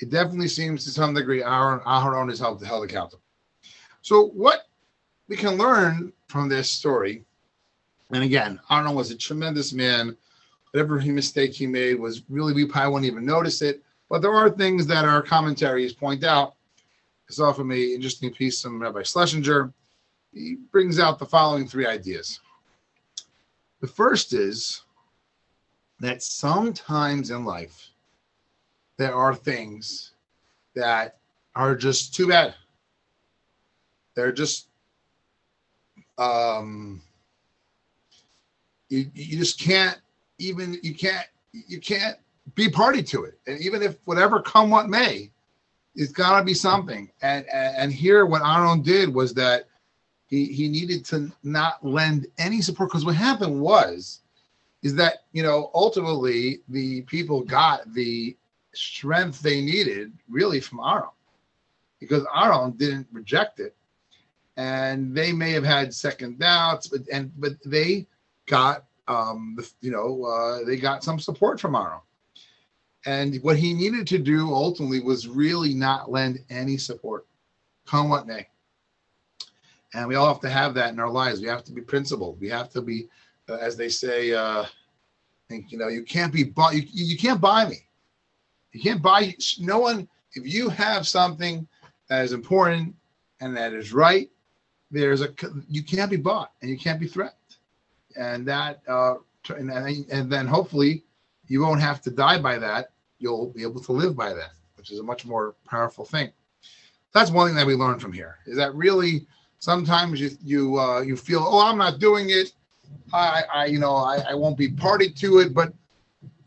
it 0.00 0.10
definitely 0.10 0.48
seems 0.48 0.84
to 0.84 0.90
some 0.90 1.14
degree 1.14 1.42
Aaron, 1.42 1.80
Aaron 1.86 2.30
is 2.30 2.38
held, 2.38 2.64
held 2.64 2.84
accountable. 2.84 3.22
So, 4.02 4.28
what 4.28 4.66
we 5.28 5.36
can 5.36 5.58
learn 5.58 6.12
from 6.28 6.48
this 6.48 6.70
story, 6.70 7.24
and 8.10 8.24
again, 8.24 8.58
Aaron 8.70 8.94
was 8.94 9.10
a 9.10 9.16
tremendous 9.16 9.72
man. 9.72 10.16
Whatever 10.72 10.98
he 10.98 11.10
mistake 11.10 11.52
he 11.52 11.66
made 11.66 11.98
was 11.98 12.22
really, 12.28 12.52
we 12.52 12.64
probably 12.64 12.92
won't 12.92 13.04
even 13.04 13.26
notice 13.26 13.60
it. 13.60 13.82
But 14.08 14.22
there 14.22 14.34
are 14.34 14.50
things 14.50 14.86
that 14.86 15.04
our 15.04 15.22
commentaries 15.22 15.92
point 15.92 16.24
out. 16.24 16.54
I 17.28 17.32
saw 17.32 17.52
from 17.52 17.70
an 17.70 17.78
interesting 17.78 18.32
piece 18.32 18.62
from 18.62 18.80
Rabbi 18.80 19.02
Schlesinger. 19.02 19.72
He 20.32 20.56
brings 20.72 20.98
out 20.98 21.18
the 21.18 21.26
following 21.26 21.66
three 21.66 21.86
ideas. 21.86 22.40
The 23.80 23.86
first 23.86 24.32
is 24.32 24.82
that 26.00 26.22
sometimes 26.22 27.30
in 27.30 27.44
life, 27.44 27.90
there 29.00 29.14
are 29.14 29.34
things 29.34 30.12
that 30.74 31.16
are 31.56 31.74
just 31.74 32.14
too 32.14 32.28
bad. 32.28 32.54
They're 34.14 34.30
just 34.30 34.68
um 36.18 37.00
you 38.90 39.10
you 39.14 39.38
just 39.38 39.58
can't 39.58 39.98
even 40.36 40.78
you 40.82 40.94
can't 40.94 41.26
you 41.52 41.80
can't 41.80 42.18
be 42.54 42.68
party 42.68 43.02
to 43.04 43.24
it. 43.24 43.38
And 43.46 43.58
even 43.62 43.82
if 43.82 43.96
whatever 44.04 44.42
come 44.42 44.68
what 44.68 44.90
may, 44.90 45.30
it's 45.94 46.12
gotta 46.12 46.44
be 46.44 46.52
something. 46.52 47.10
And 47.22 47.46
and, 47.50 47.76
and 47.78 47.92
here 47.92 48.26
what 48.26 48.42
Aaron 48.42 48.82
did 48.82 49.14
was 49.14 49.32
that 49.32 49.64
he 50.26 50.44
he 50.44 50.68
needed 50.68 51.06
to 51.06 51.32
not 51.42 51.82
lend 51.82 52.26
any 52.36 52.60
support 52.60 52.90
because 52.90 53.06
what 53.06 53.14
happened 53.14 53.62
was 53.62 54.20
is 54.82 54.94
that 54.96 55.24
you 55.32 55.42
know 55.42 55.70
ultimately 55.72 56.60
the 56.68 57.00
people 57.02 57.40
got 57.40 57.90
the 57.94 58.36
strength 58.74 59.40
they 59.40 59.60
needed 59.60 60.12
really 60.28 60.60
from 60.60 60.80
Aaron 60.80 61.10
because 61.98 62.24
Aaron 62.34 62.72
didn't 62.72 63.06
reject 63.12 63.60
it. 63.60 63.74
And 64.56 65.14
they 65.14 65.32
may 65.32 65.52
have 65.52 65.64
had 65.64 65.94
second 65.94 66.38
doubts, 66.38 66.88
but 66.88 67.02
and 67.12 67.32
but 67.40 67.52
they 67.64 68.06
got 68.46 68.84
um 69.08 69.56
you 69.80 69.90
know 69.90 70.24
uh, 70.24 70.64
they 70.64 70.76
got 70.76 71.04
some 71.04 71.18
support 71.18 71.60
from 71.60 71.74
Aaron. 71.74 72.00
And 73.06 73.36
what 73.42 73.56
he 73.56 73.72
needed 73.72 74.06
to 74.08 74.18
do 74.18 74.52
ultimately 74.52 75.00
was 75.00 75.26
really 75.26 75.72
not 75.72 76.10
lend 76.10 76.40
any 76.50 76.76
support, 76.76 77.26
come 77.86 78.10
what 78.10 78.26
may. 78.26 78.46
And 79.94 80.06
we 80.06 80.16
all 80.16 80.28
have 80.28 80.42
to 80.42 80.50
have 80.50 80.74
that 80.74 80.92
in 80.92 81.00
our 81.00 81.08
lives. 81.10 81.40
We 81.40 81.48
have 81.48 81.64
to 81.64 81.72
be 81.72 81.80
principled. 81.80 82.38
We 82.38 82.50
have 82.50 82.68
to 82.70 82.82
be, 82.82 83.08
uh, 83.48 83.54
as 83.54 83.76
they 83.76 83.88
say, 83.88 84.34
uh, 84.34 84.66
think 85.50 85.72
you 85.72 85.78
know 85.78 85.88
you 85.88 86.04
can't 86.04 86.32
be 86.32 86.44
bought. 86.44 86.74
You, 86.74 86.82
you 86.92 87.18
can't 87.18 87.40
buy 87.40 87.68
me. 87.68 87.76
You 88.72 88.80
can't 88.80 89.02
buy 89.02 89.34
no 89.58 89.80
one. 89.80 90.08
If 90.34 90.52
you 90.52 90.68
have 90.68 91.06
something 91.06 91.66
that 92.08 92.24
is 92.24 92.32
important 92.32 92.94
and 93.40 93.56
that 93.56 93.72
is 93.72 93.92
right, 93.92 94.30
there's 94.90 95.22
a 95.22 95.28
you 95.68 95.82
can't 95.82 96.10
be 96.10 96.16
bought 96.16 96.52
and 96.60 96.70
you 96.70 96.78
can't 96.78 97.00
be 97.00 97.06
threatened, 97.06 97.56
and 98.16 98.46
that 98.46 98.82
uh, 98.88 99.14
and, 99.48 99.70
and 99.70 100.30
then 100.30 100.46
hopefully 100.46 101.04
you 101.46 101.60
won't 101.60 101.80
have 101.80 102.00
to 102.02 102.10
die 102.10 102.38
by 102.38 102.58
that. 102.58 102.90
You'll 103.18 103.50
be 103.50 103.62
able 103.62 103.80
to 103.82 103.92
live 103.92 104.16
by 104.16 104.32
that, 104.32 104.52
which 104.76 104.90
is 104.90 104.98
a 104.98 105.02
much 105.02 105.26
more 105.26 105.54
powerful 105.68 106.04
thing. 106.04 106.30
That's 107.12 107.30
one 107.30 107.48
thing 107.48 107.56
that 107.56 107.66
we 107.66 107.74
learned 107.74 108.00
from 108.00 108.12
here 108.12 108.38
is 108.46 108.56
that 108.56 108.74
really 108.74 109.26
sometimes 109.58 110.20
you 110.20 110.30
you 110.42 110.78
uh, 110.78 111.00
you 111.00 111.16
feel 111.16 111.44
oh 111.46 111.66
I'm 111.66 111.78
not 111.78 111.98
doing 111.98 112.30
it. 112.30 112.52
I, 113.12 113.42
I 113.52 113.64
you 113.66 113.78
know 113.78 113.96
I, 113.96 114.18
I 114.30 114.34
won't 114.34 114.56
be 114.56 114.70
party 114.70 115.10
to 115.10 115.38
it, 115.38 115.54
but 115.54 115.72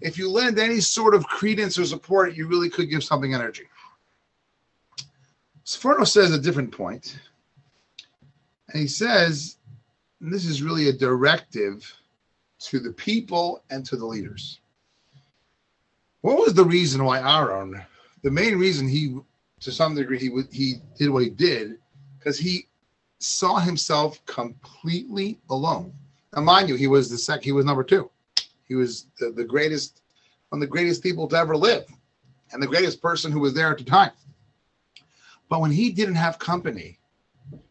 if 0.04 0.18
you 0.18 0.30
lend 0.30 0.60
any 0.60 0.82
sort 0.82 1.16
of 1.16 1.26
credence 1.26 1.80
or 1.80 1.86
support, 1.86 2.36
you 2.36 2.46
really 2.46 2.70
could 2.70 2.90
give 2.90 3.04
something 3.04 3.34
energy. 3.34 3.64
Sforno 5.66 6.06
says 6.06 6.32
a 6.32 6.40
different 6.40 6.74
point, 6.74 7.18
and 8.70 8.82
he 8.82 8.88
says, 8.88 9.58
and 10.20 10.32
this 10.32 10.46
is 10.46 10.62
really 10.62 10.90
a 10.90 10.94
directive 10.94 11.90
to 12.60 12.80
the 12.80 12.92
people 12.92 13.64
and 13.70 13.86
to 13.86 13.96
the 13.96 14.06
leaders. 14.06 14.60
What 16.20 16.38
was 16.38 16.54
the 16.54 16.66
reason 16.66 17.06
why 17.06 17.20
Aaron? 17.20 17.82
The 18.24 18.32
main 18.32 18.58
reason 18.58 18.90
he, 18.90 19.18
to 19.62 19.72
some 19.72 19.96
degree, 19.96 20.20
he 20.20 20.30
he 20.52 20.76
did 20.98 21.12
what 21.12 21.24
he 21.24 21.30
did, 21.30 21.78
because 22.20 22.38
he 22.38 22.68
saw 23.20 23.58
himself 23.58 24.24
completely 24.26 25.40
alone. 25.50 25.94
Now, 26.36 26.42
mind 26.42 26.68
you, 26.68 26.76
he 26.76 26.88
was 26.88 27.10
the 27.10 27.18
sec. 27.18 27.42
He 27.42 27.54
was 27.54 27.64
number 27.64 27.86
two. 27.86 28.10
He 28.68 28.76
was 28.76 29.08
the, 29.20 29.32
the 29.32 29.44
greatest, 29.44 30.02
one 30.50 30.62
of 30.62 30.68
the 30.68 30.72
greatest 30.72 31.04
people 31.04 31.28
to 31.28 31.36
ever 31.36 31.56
live, 31.56 31.86
and 32.52 32.62
the 32.62 32.68
greatest 32.68 33.02
person 33.02 33.32
who 33.32 33.40
was 33.40 33.54
there 33.54 33.72
at 33.72 33.78
the 33.78 33.84
time. 33.84 34.12
But 35.50 35.62
when 35.62 35.72
he 35.72 35.92
didn't 35.92 36.16
have 36.16 36.40
company, 36.40 37.00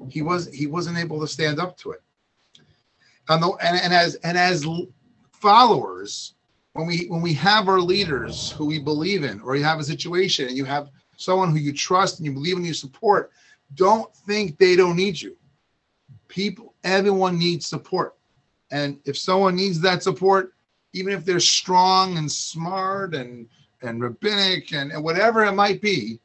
he 0.08 0.22
was 0.22 0.48
he 0.52 0.66
wasn't 0.66 0.98
able 0.98 1.20
to 1.20 1.26
stand 1.26 1.58
up 1.58 1.76
to 1.78 1.92
it. 1.92 2.02
And, 3.28 3.42
the, 3.42 3.50
and, 3.62 3.80
and 3.80 3.92
as 3.92 4.16
and 4.16 4.36
as 4.36 4.66
followers, 5.32 6.34
when 6.74 6.86
we 6.86 7.06
when 7.08 7.22
we 7.22 7.32
have 7.34 7.68
our 7.68 7.80
leaders 7.80 8.50
who 8.52 8.66
we 8.66 8.78
believe 8.78 9.24
in, 9.24 9.40
or 9.40 9.56
you 9.56 9.64
have 9.64 9.80
a 9.80 9.84
situation 9.84 10.48
and 10.48 10.56
you 10.56 10.64
have 10.64 10.90
someone 11.16 11.50
who 11.50 11.58
you 11.58 11.72
trust 11.72 12.18
and 12.18 12.26
you 12.26 12.32
believe 12.32 12.56
in, 12.56 12.64
you 12.64 12.74
support, 12.74 13.30
don't 13.74 14.14
think 14.14 14.58
they 14.58 14.76
don't 14.76 14.96
need 14.96 15.20
you. 15.20 15.36
People, 16.28 16.74
everyone 16.84 17.38
needs 17.38 17.66
support. 17.66 18.16
And 18.70 18.98
if 19.04 19.16
someone 19.18 19.54
needs 19.54 19.80
that 19.80 20.02
support, 20.02 20.54
even 20.92 21.12
if 21.12 21.24
they're 21.24 21.40
strong 21.40 22.18
and 22.18 22.30
smart 22.30 23.14
and 23.14 23.48
and 23.82 24.00
rabbinic 24.00 24.72
and, 24.72 24.92
and 24.92 25.02
whatever 25.02 25.44
it 25.44 25.52
might 25.52 25.80
be, 25.80 26.20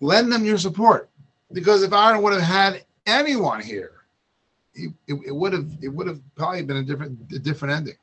lend 0.00 0.30
them 0.30 0.44
your 0.44 0.58
support. 0.58 1.10
Because 1.52 1.82
if 1.82 1.92
Aaron 1.92 2.22
would 2.22 2.32
have 2.32 2.42
had 2.42 2.84
anyone 3.06 3.60
here, 3.60 4.04
he, 4.74 4.88
it, 5.08 5.14
it 5.26 5.34
would 5.34 5.52
have 5.52 5.68
it 5.82 5.88
would 5.88 6.06
have 6.06 6.20
probably 6.36 6.62
been 6.62 6.78
a 6.78 6.82
different 6.82 7.18
a 7.32 7.38
different 7.38 7.74
ending. 7.74 7.96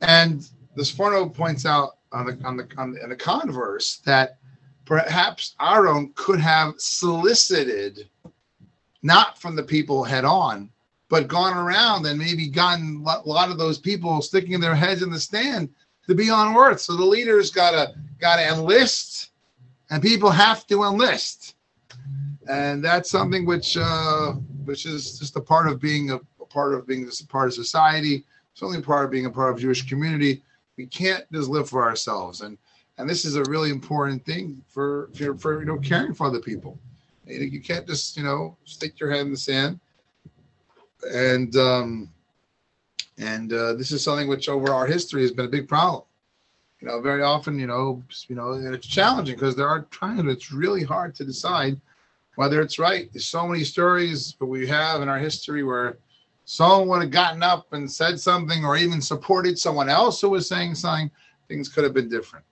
And 0.00 0.48
the 0.74 0.82
Sforno 0.82 1.32
points 1.32 1.66
out 1.66 1.98
on 2.12 2.26
the 2.26 2.38
on 2.44 2.56
the 2.56 2.68
on 2.78 2.92
the, 2.92 3.06
the 3.08 3.16
converse 3.16 3.98
that 4.04 4.38
perhaps 4.84 5.54
Aaron 5.60 6.12
could 6.14 6.40
have 6.40 6.74
solicited 6.78 8.08
not 9.02 9.38
from 9.38 9.54
the 9.54 9.62
people 9.62 10.04
head 10.04 10.24
on, 10.24 10.70
but 11.08 11.28
gone 11.28 11.56
around 11.56 12.06
and 12.06 12.18
maybe 12.18 12.48
gotten 12.48 13.04
a 13.06 13.28
lot 13.28 13.50
of 13.50 13.58
those 13.58 13.78
people 13.78 14.20
sticking 14.20 14.58
their 14.60 14.74
heads 14.74 15.02
in 15.02 15.10
the 15.10 15.20
stand 15.20 15.68
to 16.06 16.14
be 16.14 16.30
on 16.30 16.56
earth. 16.56 16.80
So 16.80 16.96
the 16.96 17.04
leaders 17.04 17.50
gotta 17.50 17.94
gotta 18.18 18.48
enlist, 18.48 19.30
and 19.90 20.02
people 20.02 20.30
have 20.30 20.66
to 20.68 20.84
enlist, 20.84 21.54
and 22.48 22.84
that's 22.84 23.10
something 23.10 23.46
which 23.46 23.76
uh, 23.76 24.32
which 24.64 24.86
is 24.86 25.18
just 25.18 25.36
a 25.36 25.40
part 25.40 25.68
of 25.68 25.80
being 25.80 26.10
a, 26.10 26.16
a 26.40 26.46
part 26.48 26.74
of 26.74 26.86
being 26.86 27.08
a 27.08 27.26
part 27.26 27.48
of 27.48 27.54
society. 27.54 28.24
It's 28.52 28.62
only 28.62 28.80
part 28.80 29.04
of 29.04 29.10
being 29.10 29.26
a 29.26 29.30
part 29.30 29.52
of 29.52 29.60
Jewish 29.60 29.86
community. 29.86 30.42
We 30.76 30.86
can't 30.86 31.24
just 31.32 31.48
live 31.48 31.68
for 31.68 31.84
ourselves, 31.84 32.40
and 32.40 32.58
and 32.98 33.08
this 33.08 33.24
is 33.24 33.36
a 33.36 33.44
really 33.44 33.70
important 33.70 34.24
thing 34.24 34.62
for 34.68 35.10
for, 35.14 35.36
for 35.36 35.60
you 35.60 35.66
know 35.66 35.78
caring 35.78 36.14
for 36.14 36.26
other 36.26 36.40
people. 36.40 36.78
You 37.26 37.60
can't 37.60 37.86
just 37.86 38.16
you 38.16 38.24
know 38.24 38.56
stick 38.64 38.98
your 38.98 39.10
head 39.10 39.20
in 39.20 39.30
the 39.30 39.36
sand 39.36 39.80
and 41.12 41.56
um, 41.56 42.10
and 43.18 43.52
uh, 43.52 43.74
this 43.74 43.92
is 43.92 44.02
something 44.02 44.28
which 44.28 44.48
over 44.48 44.72
our 44.72 44.86
history 44.86 45.22
has 45.22 45.32
been 45.32 45.46
a 45.46 45.48
big 45.50 45.68
problem. 45.68 46.04
You 46.80 46.88
know, 46.88 47.00
very 47.00 47.22
often, 47.22 47.58
you 47.58 47.66
know, 47.66 48.02
you 48.28 48.36
know, 48.36 48.52
and 48.52 48.74
it's 48.74 48.86
challenging 48.86 49.36
because 49.36 49.56
there 49.56 49.68
are 49.68 49.82
times 49.90 50.30
it's 50.30 50.52
really 50.52 50.84
hard 50.84 51.14
to 51.16 51.24
decide 51.24 51.80
whether 52.34 52.60
it's 52.60 52.78
right. 52.78 53.10
There's 53.12 53.26
so 53.26 53.48
many 53.48 53.64
stories 53.64 54.34
that 54.38 54.46
we 54.46 54.66
have 54.66 55.00
in 55.00 55.08
our 55.08 55.18
history 55.18 55.62
where 55.62 55.96
someone 56.44 56.88
would 56.88 57.02
have 57.02 57.10
gotten 57.10 57.42
up 57.42 57.72
and 57.72 57.90
said 57.90 58.20
something 58.20 58.64
or 58.64 58.76
even 58.76 59.00
supported 59.00 59.58
someone 59.58 59.88
else 59.88 60.20
who 60.20 60.28
was 60.28 60.46
saying 60.46 60.74
something. 60.74 61.10
Things 61.48 61.68
could 61.68 61.84
have 61.84 61.94
been 61.94 62.10
different. 62.10 62.44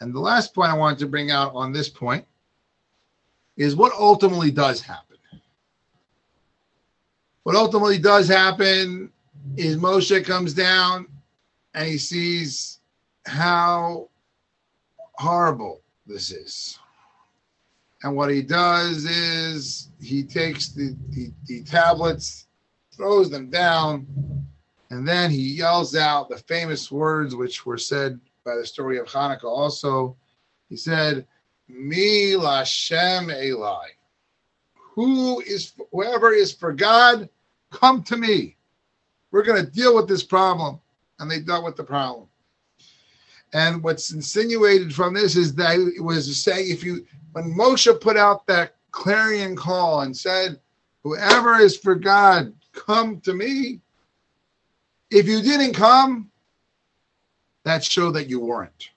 And 0.00 0.12
the 0.12 0.20
last 0.20 0.52
point 0.52 0.72
I 0.72 0.76
wanted 0.76 0.98
to 0.98 1.06
bring 1.06 1.30
out 1.30 1.54
on 1.54 1.72
this 1.72 1.88
point 1.88 2.26
is 3.56 3.76
what 3.76 3.92
ultimately 3.92 4.50
does 4.50 4.80
happen. 4.80 5.11
What 7.44 7.56
ultimately 7.56 7.98
does 7.98 8.28
happen 8.28 9.10
is 9.56 9.76
Moshe 9.76 10.24
comes 10.24 10.54
down 10.54 11.08
and 11.74 11.88
he 11.88 11.98
sees 11.98 12.78
how 13.26 14.08
horrible 15.14 15.82
this 16.06 16.30
is. 16.30 16.78
And 18.02 18.16
what 18.16 18.30
he 18.30 18.42
does 18.42 19.04
is 19.04 19.90
he 20.00 20.22
takes 20.22 20.68
the, 20.68 20.96
the, 21.10 21.32
the 21.46 21.62
tablets, 21.64 22.46
throws 22.96 23.30
them 23.30 23.48
down, 23.50 24.06
and 24.90 25.06
then 25.06 25.30
he 25.30 25.54
yells 25.54 25.96
out 25.96 26.28
the 26.28 26.38
famous 26.38 26.90
words 26.90 27.34
which 27.34 27.64
were 27.64 27.78
said 27.78 28.20
by 28.44 28.56
the 28.56 28.66
story 28.66 28.98
of 28.98 29.06
Hanukkah 29.06 29.44
also. 29.44 30.16
He 30.68 30.76
said, 30.76 31.26
Mi 31.68 32.32
Lashem 32.32 33.32
Eli 33.32 33.88
who 34.94 35.40
is 35.40 35.72
whoever 35.90 36.32
is 36.32 36.52
for 36.52 36.72
God, 36.72 37.28
come 37.70 38.02
to 38.04 38.16
me. 38.16 38.56
We're 39.30 39.42
going 39.42 39.64
to 39.64 39.70
deal 39.70 39.96
with 39.96 40.06
this 40.06 40.22
problem. 40.22 40.78
And 41.18 41.30
they 41.30 41.40
dealt 41.40 41.64
with 41.64 41.76
the 41.76 41.84
problem. 41.84 42.28
And 43.54 43.82
what's 43.82 44.12
insinuated 44.12 44.94
from 44.94 45.14
this 45.14 45.36
is 45.36 45.54
that 45.54 45.78
it 45.78 46.02
was 46.02 46.26
to 46.26 46.34
say 46.34 46.64
if 46.64 46.82
you 46.82 47.06
when 47.32 47.54
Moshe 47.54 48.00
put 48.00 48.16
out 48.16 48.46
that 48.46 48.76
clarion 48.90 49.56
call 49.56 50.02
and 50.02 50.16
said, 50.16 50.58
Whoever 51.02 51.58
is 51.58 51.76
for 51.76 51.94
God, 51.94 52.52
come 52.72 53.20
to 53.20 53.34
me. 53.34 53.80
If 55.10 55.26
you 55.26 55.42
didn't 55.42 55.74
come, 55.74 56.30
that 57.64 57.84
showed 57.84 58.12
that 58.12 58.28
you 58.28 58.40
weren't. 58.40 58.90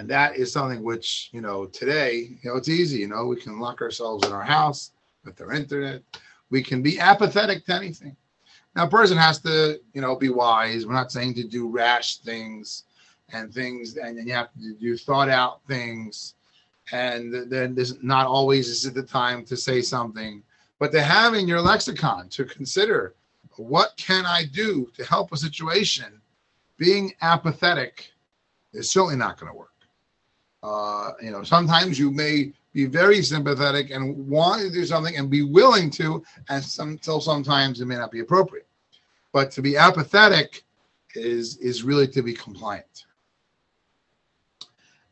And 0.00 0.08
that 0.08 0.36
is 0.36 0.50
something 0.50 0.82
which, 0.82 1.28
you 1.30 1.42
know, 1.42 1.66
today, 1.66 2.30
you 2.42 2.50
know, 2.50 2.56
it's 2.56 2.70
easy. 2.70 3.00
You 3.00 3.08
know, 3.08 3.26
we 3.26 3.36
can 3.36 3.60
lock 3.60 3.82
ourselves 3.82 4.26
in 4.26 4.32
our 4.32 4.42
house 4.42 4.92
with 5.26 5.38
our 5.42 5.52
internet. 5.52 6.00
We 6.48 6.62
can 6.62 6.80
be 6.80 6.98
apathetic 6.98 7.66
to 7.66 7.74
anything. 7.74 8.16
Now, 8.74 8.86
a 8.86 8.88
person 8.88 9.18
has 9.18 9.40
to, 9.40 9.78
you 9.92 10.00
know, 10.00 10.16
be 10.16 10.30
wise. 10.30 10.86
We're 10.86 10.94
not 10.94 11.12
saying 11.12 11.34
to 11.34 11.44
do 11.46 11.68
rash 11.68 12.16
things 12.16 12.84
and 13.34 13.52
things, 13.52 13.98
and 13.98 14.16
then 14.16 14.26
you 14.26 14.32
have 14.32 14.50
to 14.54 14.72
do 14.72 14.96
thought 14.96 15.28
out 15.28 15.60
things. 15.68 16.32
And 16.92 17.52
then 17.52 17.74
there's 17.74 18.02
not 18.02 18.26
always 18.26 18.68
is 18.68 18.90
the 18.90 19.02
time 19.02 19.44
to 19.44 19.54
say 19.54 19.82
something, 19.82 20.42
but 20.78 20.92
to 20.92 21.02
have 21.02 21.34
in 21.34 21.46
your 21.46 21.60
lexicon 21.60 22.30
to 22.30 22.46
consider 22.46 23.16
what 23.58 23.92
can 23.98 24.24
I 24.24 24.44
do 24.44 24.90
to 24.96 25.04
help 25.04 25.30
a 25.32 25.36
situation. 25.36 26.22
Being 26.78 27.12
apathetic 27.20 28.12
is 28.72 28.90
certainly 28.90 29.16
not 29.16 29.38
going 29.38 29.52
to 29.52 29.58
work. 29.58 29.70
Uh, 30.62 31.12
you 31.22 31.30
know, 31.30 31.42
sometimes 31.42 31.98
you 31.98 32.10
may 32.10 32.52
be 32.72 32.84
very 32.84 33.22
sympathetic 33.22 33.90
and 33.90 34.28
want 34.28 34.60
to 34.60 34.70
do 34.70 34.84
something 34.84 35.16
and 35.16 35.30
be 35.30 35.42
willing 35.42 35.90
to, 35.90 36.22
and 36.48 36.62
some, 36.62 36.90
until 36.90 37.20
sometimes 37.20 37.80
it 37.80 37.86
may 37.86 37.96
not 37.96 38.10
be 38.10 38.20
appropriate. 38.20 38.66
But 39.32 39.50
to 39.52 39.62
be 39.62 39.76
apathetic 39.76 40.64
is 41.14 41.56
is 41.58 41.82
really 41.82 42.06
to 42.08 42.22
be 42.22 42.34
compliant. 42.34 43.06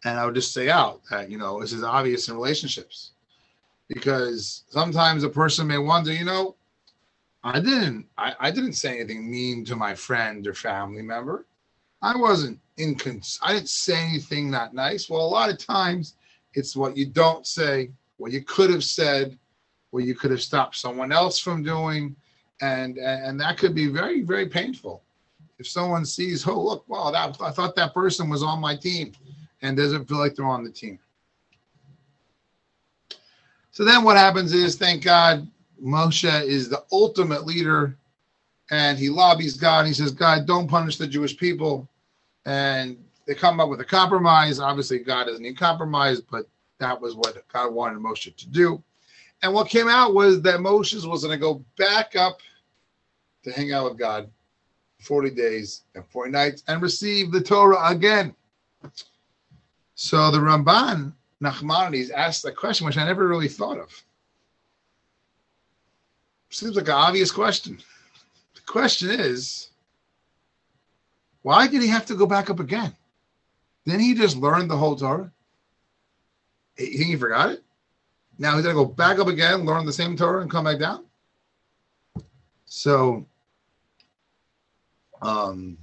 And 0.04 0.18
I 0.18 0.24
would 0.24 0.34
just 0.34 0.52
say 0.52 0.70
out 0.70 1.00
that 1.10 1.30
you 1.30 1.38
know 1.38 1.60
this 1.60 1.72
is 1.72 1.82
obvious 1.82 2.28
in 2.28 2.34
relationships, 2.34 3.12
because 3.88 4.64
sometimes 4.68 5.24
a 5.24 5.28
person 5.28 5.66
may 5.66 5.78
wonder, 5.78 6.12
you 6.12 6.24
know, 6.24 6.56
I 7.42 7.58
didn't 7.58 8.06
I, 8.16 8.34
I 8.38 8.50
didn't 8.50 8.74
say 8.74 9.00
anything 9.00 9.30
mean 9.30 9.64
to 9.64 9.76
my 9.76 9.94
friend 9.94 10.46
or 10.46 10.54
family 10.54 11.02
member. 11.02 11.46
I 12.02 12.16
wasn't 12.16 12.60
incons 12.78 13.38
I 13.42 13.52
didn't 13.52 13.68
say 13.68 13.96
anything 14.08 14.50
not 14.50 14.74
nice. 14.74 15.10
Well, 15.10 15.24
a 15.24 15.26
lot 15.26 15.50
of 15.50 15.58
times 15.58 16.14
it's 16.54 16.76
what 16.76 16.96
you 16.96 17.06
don't 17.06 17.46
say, 17.46 17.90
what 18.16 18.32
you 18.32 18.42
could 18.42 18.70
have 18.70 18.84
said, 18.84 19.38
what 19.90 20.04
you 20.04 20.14
could 20.14 20.30
have 20.30 20.42
stopped 20.42 20.76
someone 20.76 21.12
else 21.12 21.38
from 21.38 21.62
doing, 21.62 22.16
and 22.60 22.98
and 22.98 23.40
that 23.40 23.58
could 23.58 23.74
be 23.74 23.88
very 23.88 24.22
very 24.22 24.48
painful. 24.48 25.02
If 25.58 25.66
someone 25.66 26.04
sees, 26.04 26.46
oh 26.46 26.60
look, 26.60 26.88
wow, 26.88 27.10
that 27.10 27.36
I 27.40 27.50
thought 27.50 27.74
that 27.76 27.94
person 27.94 28.28
was 28.28 28.42
on 28.42 28.60
my 28.60 28.76
team, 28.76 29.12
and 29.62 29.76
doesn't 29.76 30.08
feel 30.08 30.18
like 30.18 30.34
they're 30.34 30.46
on 30.46 30.64
the 30.64 30.70
team. 30.70 30.98
So 33.70 33.84
then 33.84 34.02
what 34.02 34.16
happens 34.16 34.52
is, 34.52 34.76
thank 34.76 35.04
God, 35.04 35.46
Moshe 35.82 36.44
is 36.44 36.68
the 36.68 36.82
ultimate 36.90 37.46
leader 37.46 37.96
and 38.70 38.98
he 38.98 39.08
lobbies 39.08 39.56
God. 39.56 39.80
And 39.80 39.88
he 39.88 39.94
says, 39.94 40.10
God, 40.10 40.46
don't 40.46 40.68
punish 40.68 40.96
the 40.96 41.06
Jewish 41.06 41.36
people. 41.36 41.88
And 42.48 42.96
they 43.26 43.34
come 43.34 43.60
up 43.60 43.68
with 43.68 43.80
a 43.80 43.84
compromise. 43.84 44.58
Obviously, 44.58 45.00
God 45.00 45.24
doesn't 45.24 45.42
need 45.42 45.58
compromise, 45.58 46.22
but 46.22 46.48
that 46.78 46.98
was 46.98 47.14
what 47.14 47.46
God 47.52 47.74
wanted 47.74 47.98
Moshe 47.98 48.34
to 48.34 48.48
do. 48.48 48.82
And 49.42 49.52
what 49.52 49.68
came 49.68 49.86
out 49.86 50.14
was 50.14 50.40
that 50.42 50.60
Moshe 50.60 50.94
was 51.06 51.24
going 51.24 51.38
to 51.38 51.40
go 51.40 51.62
back 51.76 52.16
up 52.16 52.40
to 53.44 53.52
hang 53.52 53.72
out 53.74 53.84
with 53.84 53.98
God 53.98 54.30
40 55.02 55.30
days 55.30 55.82
and 55.94 56.06
40 56.06 56.30
nights 56.30 56.64
and 56.68 56.80
receive 56.80 57.30
the 57.32 57.40
Torah 57.42 57.86
again. 57.90 58.34
So 59.94 60.30
the 60.30 60.38
Ramban 60.38 61.12
Nachmanides 61.42 62.10
asked 62.10 62.46
a 62.46 62.50
question 62.50 62.86
which 62.86 62.96
I 62.96 63.04
never 63.04 63.28
really 63.28 63.48
thought 63.48 63.78
of. 63.78 63.92
Seems 66.48 66.76
like 66.76 66.88
an 66.88 66.94
obvious 66.94 67.30
question 67.30 67.78
The 68.54 68.62
question 68.62 69.10
is, 69.10 69.67
why 71.42 71.66
did 71.66 71.82
he 71.82 71.88
have 71.88 72.06
to 72.06 72.14
go 72.14 72.26
back 72.26 72.50
up 72.50 72.60
again? 72.60 72.94
Didn't 73.84 74.00
he 74.00 74.14
just 74.14 74.36
learn 74.36 74.68
the 74.68 74.76
whole 74.76 74.96
Torah? 74.96 75.32
He, 76.76 77.04
he 77.04 77.16
forgot 77.16 77.50
it? 77.50 77.64
Now 78.38 78.56
he's 78.56 78.64
to 78.64 78.72
go 78.72 78.84
back 78.84 79.18
up 79.18 79.26
again, 79.26 79.64
learn 79.64 79.84
the 79.84 79.92
same 79.92 80.16
Torah, 80.16 80.42
and 80.42 80.50
come 80.50 80.64
back 80.64 80.78
down? 80.78 81.04
So, 82.66 83.26
um, 85.22 85.78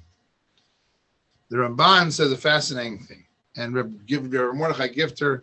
the 1.50 1.58
Ramban 1.58 2.12
says 2.12 2.32
a 2.32 2.38
fascinating 2.38 3.00
thing. 3.00 3.26
And 3.58 3.74
Reb 3.74 4.10
Mordechai 4.10 4.90
Gifter, 4.90 5.42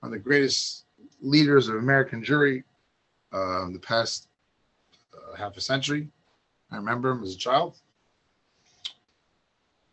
one 0.00 0.08
of 0.08 0.10
the 0.10 0.18
greatest 0.18 0.84
leaders 1.20 1.68
of 1.68 1.76
American 1.76 2.22
Jewry 2.22 2.64
uh, 3.32 3.70
the 3.70 3.78
past 3.78 4.28
uh, 5.14 5.36
half 5.36 5.56
a 5.56 5.60
century, 5.60 6.08
I 6.70 6.76
remember 6.76 7.10
him 7.10 7.22
as 7.22 7.34
a 7.34 7.38
child. 7.38 7.76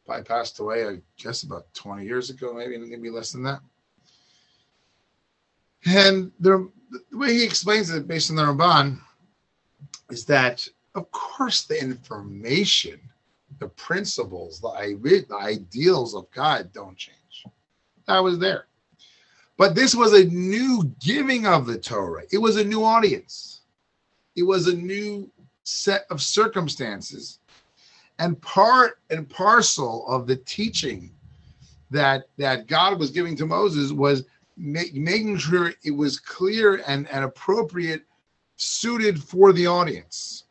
Probably 0.05 0.23
passed 0.23 0.59
away, 0.59 0.87
I 0.87 0.97
guess, 1.17 1.43
about 1.43 1.73
20 1.73 2.03
years 2.03 2.29
ago, 2.29 2.53
maybe, 2.53 2.77
maybe 2.77 3.09
less 3.09 3.31
than 3.31 3.43
that. 3.43 3.61
And 5.85 6.31
the, 6.39 6.69
the 7.11 7.17
way 7.17 7.33
he 7.33 7.43
explains 7.43 7.89
it, 7.89 8.07
based 8.07 8.29
on 8.29 8.35
the 8.35 8.43
Ramban, 8.43 8.99
is 10.09 10.25
that, 10.25 10.67
of 10.95 11.09
course, 11.11 11.63
the 11.63 11.79
information, 11.79 12.99
the 13.59 13.69
principles, 13.69 14.59
the, 14.59 14.69
the 15.29 15.35
ideals 15.35 16.15
of 16.15 16.29
God 16.31 16.71
don't 16.73 16.97
change. 16.97 17.45
That 18.07 18.19
was 18.19 18.39
there. 18.39 18.67
But 19.57 19.75
this 19.75 19.95
was 19.95 20.13
a 20.13 20.25
new 20.25 20.91
giving 20.99 21.45
of 21.45 21.65
the 21.65 21.77
Torah. 21.77 22.23
It 22.31 22.39
was 22.39 22.57
a 22.57 22.63
new 22.63 22.83
audience. 22.83 23.61
It 24.35 24.43
was 24.43 24.67
a 24.67 24.75
new 24.75 25.29
set 25.63 26.05
of 26.09 26.21
circumstances. 26.21 27.39
And 28.19 28.39
part 28.41 28.99
and 29.09 29.29
parcel 29.29 30.05
of 30.07 30.27
the 30.27 30.35
teaching 30.35 31.11
that 31.91 32.25
that 32.37 32.67
God 32.67 32.99
was 32.99 33.11
giving 33.11 33.35
to 33.37 33.45
Moses 33.45 33.91
was 33.91 34.23
make, 34.57 34.93
making 34.93 35.37
sure 35.37 35.73
it 35.83 35.91
was 35.91 36.19
clear 36.19 36.83
and, 36.87 37.07
and 37.09 37.25
appropriate 37.25 38.03
suited 38.55 39.21
for 39.21 39.53
the 39.53 39.67
audience. 39.67 40.45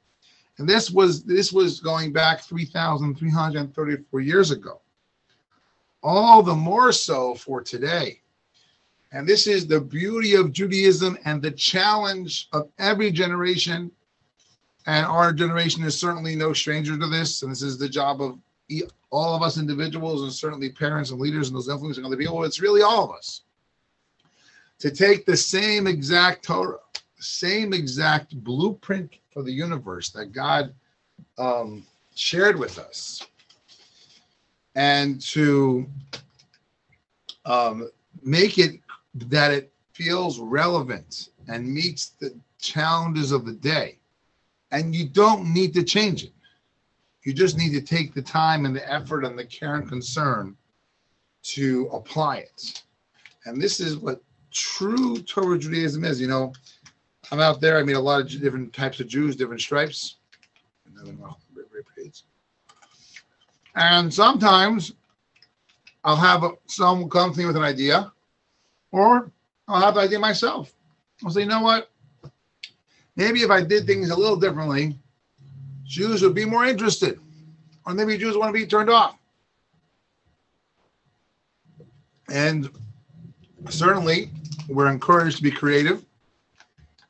And 0.59 0.69
this 0.69 0.91
was 0.91 1.25
this 1.25 1.53
was 1.53 1.81
going 1.81 2.13
back 2.13 2.41
3,334 2.43 4.21
years 4.21 4.51
ago. 4.51 4.81
All 6.03 6.43
the 6.43 6.55
more 6.55 6.93
so 6.93 7.35
for 7.35 7.63
today. 7.63 8.21
And 9.13 9.29
this 9.29 9.47
is 9.47 9.67
the 9.67 9.81
beauty 9.81 10.35
of 10.35 10.53
Judaism 10.53 11.19
and 11.25 11.41
the 11.41 11.51
challenge 11.51 12.49
of 12.53 12.71
every 12.79 13.11
generation. 13.11 13.91
And 14.87 15.07
our 15.07 15.33
generation 15.33 15.85
is 15.85 15.99
certainly 15.99 16.35
no 16.35 16.53
stranger 16.53 16.99
to 16.99 17.07
this. 17.07 17.43
And 17.43 17.53
this 17.53 17.63
is 17.63 17.79
the 17.79 17.89
job 17.89 18.21
of 18.21 18.39
all 19.11 19.37
of 19.37 19.43
us 19.43 19.59
individuals 19.59 20.23
and 20.23 20.33
certainly 20.33 20.71
parents 20.71 21.11
and 21.11 21.21
leaders 21.21 21.49
and 21.49 21.57
those 21.57 21.69
influencing 21.69 22.05
other 22.05 22.17
people. 22.17 22.43
It's 22.45 22.61
really 22.61 22.83
all 22.83 23.05
of 23.05 23.17
us 23.17 23.43
to 24.79 24.91
take 24.91 25.25
the 25.25 25.37
same 25.37 25.87
exact 25.87 26.45
Torah, 26.45 26.79
same 27.19 27.73
exact 27.73 28.35
blueprint 28.43 29.15
for 29.31 29.43
the 29.43 29.53
universe 29.53 30.11
that 30.11 30.33
God 30.33 30.75
um, 31.39 31.87
shared 32.15 32.59
with 32.59 32.79
us, 32.79 33.25
and 34.75 35.21
to 35.21 35.87
um, 37.45 37.91
make 38.25 38.59
it 38.59 38.81
that 39.15 39.53
it 39.53 39.73
feels 39.93 40.41
relevant 40.41 41.29
and 41.49 41.73
meets 41.73 42.11
the 42.21 42.35
challenges 42.59 43.31
of 43.31 43.45
the 43.45 43.53
day. 43.53 43.99
And 44.73 44.95
you 44.95 45.09
don't 45.09 45.53
need 45.53 45.73
to 45.75 45.85
change 45.85 46.25
it. 46.25 46.33
You 47.23 47.33
just 47.33 47.57
need 47.57 47.73
to 47.73 47.81
take 47.81 48.15
the 48.15 48.23
time 48.23 48.67
and 48.67 48.75
the 48.75 48.93
effort 48.93 49.25
and 49.25 49.39
the 49.39 49.45
care 49.45 49.77
and 49.77 49.89
concern 49.89 50.57
to 51.43 51.89
apply 51.93 52.39
it. 52.39 52.83
And 53.45 53.61
this 53.61 53.79
is 53.79 53.97
what 53.99 54.23
true 54.51 55.19
Torah 55.23 55.59
Judaism 55.59 56.05
is. 56.05 56.21
You 56.21 56.27
know, 56.27 56.53
I'm 57.31 57.39
out 57.39 57.61
there. 57.61 57.79
I 57.79 57.83
meet 57.85 57.93
a 57.93 58.01
lot 58.01 58.23
of 58.23 58.29
different 58.29 58.73
types 58.73 58.99
of 58.99 59.09
Jews, 59.09 59.37
different 59.37 59.61
stripes. 59.61 60.17
And 63.75 64.13
sometimes 64.13 64.95
I'll 66.05 66.17
have 66.17 66.45
someone 66.67 67.09
come 67.09 67.33
to 67.33 67.39
me 67.39 67.47
with 67.47 67.57
an 67.57 67.63
idea, 67.63 68.13
or 68.91 69.31
I'll 69.69 69.81
have 69.81 69.95
the 69.95 70.01
idea 70.01 70.19
myself. 70.19 70.75
I'll 71.25 71.31
say, 71.31 71.43
you 71.43 71.47
know 71.47 71.63
what? 71.63 71.92
Maybe 73.17 73.43
if 73.43 73.51
I 73.51 73.63
did 73.63 73.87
things 73.87 74.11
a 74.11 74.17
little 74.17 74.37
differently, 74.37 74.99
Jews 75.85 76.23
would 76.23 76.35
be 76.35 76.45
more 76.45 76.65
interested, 76.65 77.21
or 77.87 77.95
maybe 77.95 78.17
Jews 78.17 78.37
want 78.37 78.49
to 78.49 78.59
be 78.59 78.67
turned 78.67 78.89
off. 78.89 79.17
And 82.31 82.71
certainly, 83.69 84.31
we're 84.69 84.89
encouraged 84.89 85.37
to 85.39 85.43
be 85.43 85.51
creative, 85.51 86.05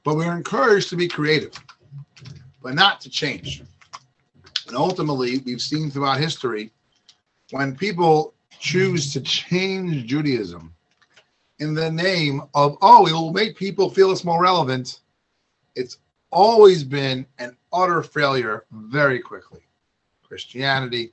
but 0.02 0.16
we're 0.16 0.36
encouraged 0.36 0.88
to 0.90 0.96
be 0.96 1.06
creative, 1.06 1.52
but 2.62 2.74
not 2.74 3.00
to 3.02 3.10
change. 3.10 3.62
And 4.66 4.76
ultimately, 4.76 5.38
we've 5.44 5.60
seen 5.60 5.90
throughout 5.90 6.18
history 6.18 6.72
when 7.50 7.76
people 7.76 8.34
choose 8.58 9.12
to 9.12 9.20
change 9.20 10.06
Judaism 10.06 10.74
in 11.58 11.74
the 11.74 11.90
name 11.90 12.42
of, 12.54 12.76
oh, 12.82 13.06
it 13.06 13.12
will 13.12 13.32
make 13.32 13.56
people 13.56 13.90
feel 13.90 14.10
it's 14.10 14.24
more 14.24 14.42
relevant, 14.42 15.00
it's 15.74 15.98
always 16.30 16.84
been 16.84 17.26
an 17.38 17.56
utter 17.72 18.02
failure 18.02 18.64
very 18.72 19.20
quickly. 19.20 19.60
Christianity, 20.22 21.12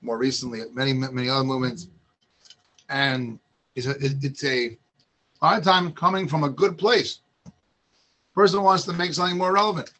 more 0.00 0.18
recently, 0.18 0.62
many, 0.72 0.92
many 0.92 1.28
other 1.28 1.44
movements. 1.44 1.88
And 2.88 3.38
it's 3.74 3.86
a, 3.86 3.94
it's 4.00 4.44
a 4.44 4.76
lot 5.42 5.58
of 5.58 5.64
times 5.64 5.92
coming 5.96 6.26
from 6.26 6.44
a 6.44 6.48
good 6.48 6.78
place. 6.78 7.20
Person 8.34 8.62
wants 8.62 8.84
to 8.84 8.92
make 8.92 9.12
something 9.12 9.36
more 9.36 9.52
relevant, 9.52 9.90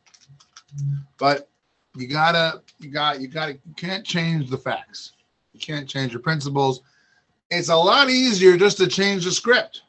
but 1.19 1.49
you 1.97 2.07
gotta, 2.07 2.63
you 2.79 2.89
got, 2.89 3.21
you 3.21 3.27
gotta, 3.27 3.55
you 3.55 3.75
can't 3.77 4.05
change 4.05 4.49
the 4.49 4.57
facts. 4.57 5.13
You 5.53 5.61
can't 5.61 5.89
change 5.89 6.13
your 6.13 6.23
principles. 6.23 6.83
It's 7.51 7.69
a 7.69 7.77
lot 7.77 8.11
easier 8.11 8.57
just 8.57 8.77
to 8.79 8.87
change 8.87 9.25
the 9.25 9.33
script. 9.33 9.83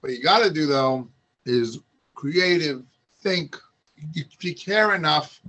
What 0.00 0.12
you 0.12 0.22
got 0.22 0.42
to 0.42 0.50
do 0.50 0.66
though 0.66 1.08
is 1.46 1.80
creative, 2.16 2.82
think. 3.20 3.56
If 4.14 4.44
you 4.44 4.54
care 4.54 4.96
enough, 4.96 5.40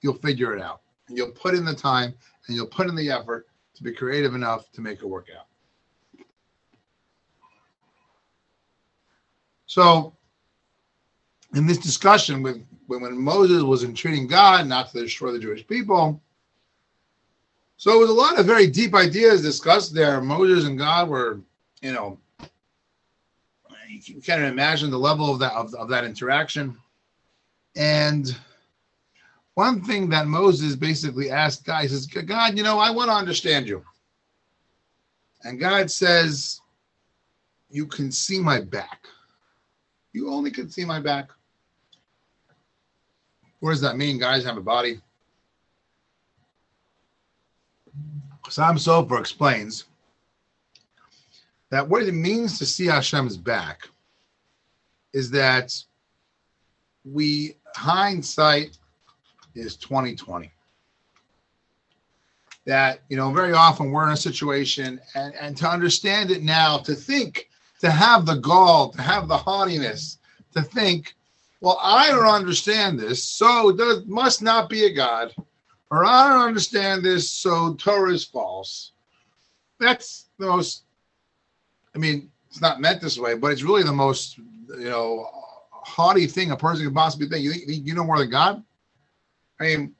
you'll 0.00 0.14
figure 0.14 0.56
it 0.56 0.60
out. 0.60 0.80
And 1.08 1.16
you'll 1.16 1.30
put 1.30 1.54
in 1.54 1.64
the 1.64 1.74
time 1.74 2.12
and 2.46 2.56
you'll 2.56 2.66
put 2.66 2.88
in 2.88 2.96
the 2.96 3.10
effort 3.10 3.46
to 3.76 3.82
be 3.82 3.92
creative 3.92 4.34
enough 4.34 4.70
to 4.72 4.80
make 4.80 4.98
it 4.98 5.06
work 5.06 5.28
out. 5.36 5.46
So, 9.66 10.14
in 11.54 11.66
this 11.66 11.78
discussion 11.78 12.42
with 12.42 12.64
when 12.86 13.18
Moses 13.18 13.62
was 13.62 13.82
entreating 13.82 14.26
God 14.26 14.66
not 14.66 14.90
to 14.90 15.00
destroy 15.00 15.32
the 15.32 15.38
Jewish 15.38 15.66
people, 15.66 16.20
so 17.76 17.92
it 17.92 17.98
was 17.98 18.10
a 18.10 18.12
lot 18.12 18.38
of 18.38 18.46
very 18.46 18.66
deep 18.66 18.94
ideas 18.94 19.42
discussed 19.42 19.94
there. 19.94 20.20
Moses 20.20 20.66
and 20.66 20.78
God 20.78 21.08
were, 21.08 21.40
you 21.80 21.92
know, 21.92 22.18
you 24.02 24.20
can't 24.20 24.42
imagine 24.42 24.90
the 24.90 24.98
level 24.98 25.30
of 25.30 25.38
that 25.40 25.52
of, 25.52 25.74
of 25.74 25.88
that 25.88 26.04
interaction. 26.04 26.76
And 27.76 28.36
one 29.54 29.82
thing 29.82 30.08
that 30.10 30.26
Moses 30.26 30.76
basically 30.76 31.30
asked 31.30 31.64
God, 31.64 31.82
he 31.82 31.88
says, 31.88 32.06
God, 32.06 32.56
you 32.56 32.62
know, 32.62 32.78
I 32.78 32.90
want 32.90 33.10
to 33.10 33.14
understand 33.14 33.68
you. 33.68 33.84
And 35.44 35.60
God 35.60 35.90
says, 35.90 36.60
You 37.70 37.86
can 37.86 38.10
see 38.10 38.38
my 38.38 38.60
back. 38.60 39.06
You 40.12 40.30
only 40.30 40.50
can 40.50 40.70
see 40.70 40.84
my 40.84 41.00
back. 41.00 41.30
What 43.60 43.70
does 43.70 43.80
that 43.80 43.96
mean? 43.96 44.18
Guys 44.18 44.44
have 44.44 44.56
a 44.56 44.62
body. 44.62 45.00
Chassam 48.44 48.76
Sofer 48.76 49.18
explains 49.18 49.84
that 51.74 51.88
what 51.88 52.04
it 52.04 52.12
means 52.12 52.58
to 52.58 52.66
see 52.66 52.86
Hashem's 52.86 53.36
back 53.36 53.88
is 55.12 55.30
that 55.32 55.74
we 57.04 57.56
hindsight 57.74 58.78
is 59.56 59.76
2020 59.76 60.50
that 62.64 63.00
you 63.08 63.16
know 63.16 63.32
very 63.32 63.52
often 63.52 63.90
we're 63.90 64.06
in 64.06 64.12
a 64.12 64.16
situation 64.16 65.00
and, 65.16 65.34
and 65.34 65.56
to 65.56 65.68
understand 65.68 66.30
it 66.30 66.42
now 66.42 66.78
to 66.78 66.94
think 66.94 67.48
to 67.80 67.90
have 67.90 68.24
the 68.24 68.36
gall, 68.36 68.90
to 68.90 69.02
have 69.02 69.28
the 69.28 69.36
haughtiness, 69.36 70.18
to 70.54 70.62
think, 70.62 71.14
well, 71.60 71.78
I 71.82 72.08
don't 72.08 72.24
understand 72.24 72.98
this, 72.98 73.22
so 73.22 73.72
there 73.72 74.00
must 74.06 74.40
not 74.40 74.70
be 74.70 74.84
a 74.84 74.92
God, 74.92 75.34
or 75.90 76.04
I 76.04 76.28
don't 76.28 76.48
understand 76.48 77.04
this, 77.04 77.28
so 77.28 77.74
Torah 77.74 78.14
is 78.14 78.24
false. 78.24 78.92
That's 79.78 80.30
the 80.38 80.46
most, 80.46 80.83
I 81.94 81.98
mean, 81.98 82.30
it's 82.48 82.60
not 82.60 82.80
meant 82.80 83.00
this 83.00 83.18
way, 83.18 83.34
but 83.34 83.52
it's 83.52 83.62
really 83.62 83.82
the 83.82 83.92
most, 83.92 84.38
you 84.38 84.90
know, 84.90 85.28
haughty 85.70 86.26
thing 86.26 86.50
a 86.50 86.56
person 86.56 86.84
could 86.84 86.94
possibly 86.94 87.28
think. 87.28 87.44
You 87.44 87.52
think 87.52 87.86
you 87.86 87.94
know 87.94 88.04
more 88.04 88.18
than 88.18 88.30
God? 88.30 88.62
I 89.60 89.64
mean, 89.64 89.94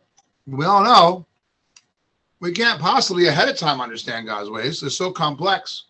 we 0.47 0.65
all 0.65 0.83
know 0.83 1.27
we 2.41 2.53
can't 2.53 2.81
possibly 2.81 3.27
ahead 3.29 3.49
of 3.49 3.57
time 3.57 3.81
understand 3.81 4.27
God's 4.27 4.51
ways. 4.51 4.81
They're 4.81 4.91
so 4.91 5.11
complex 5.11 5.85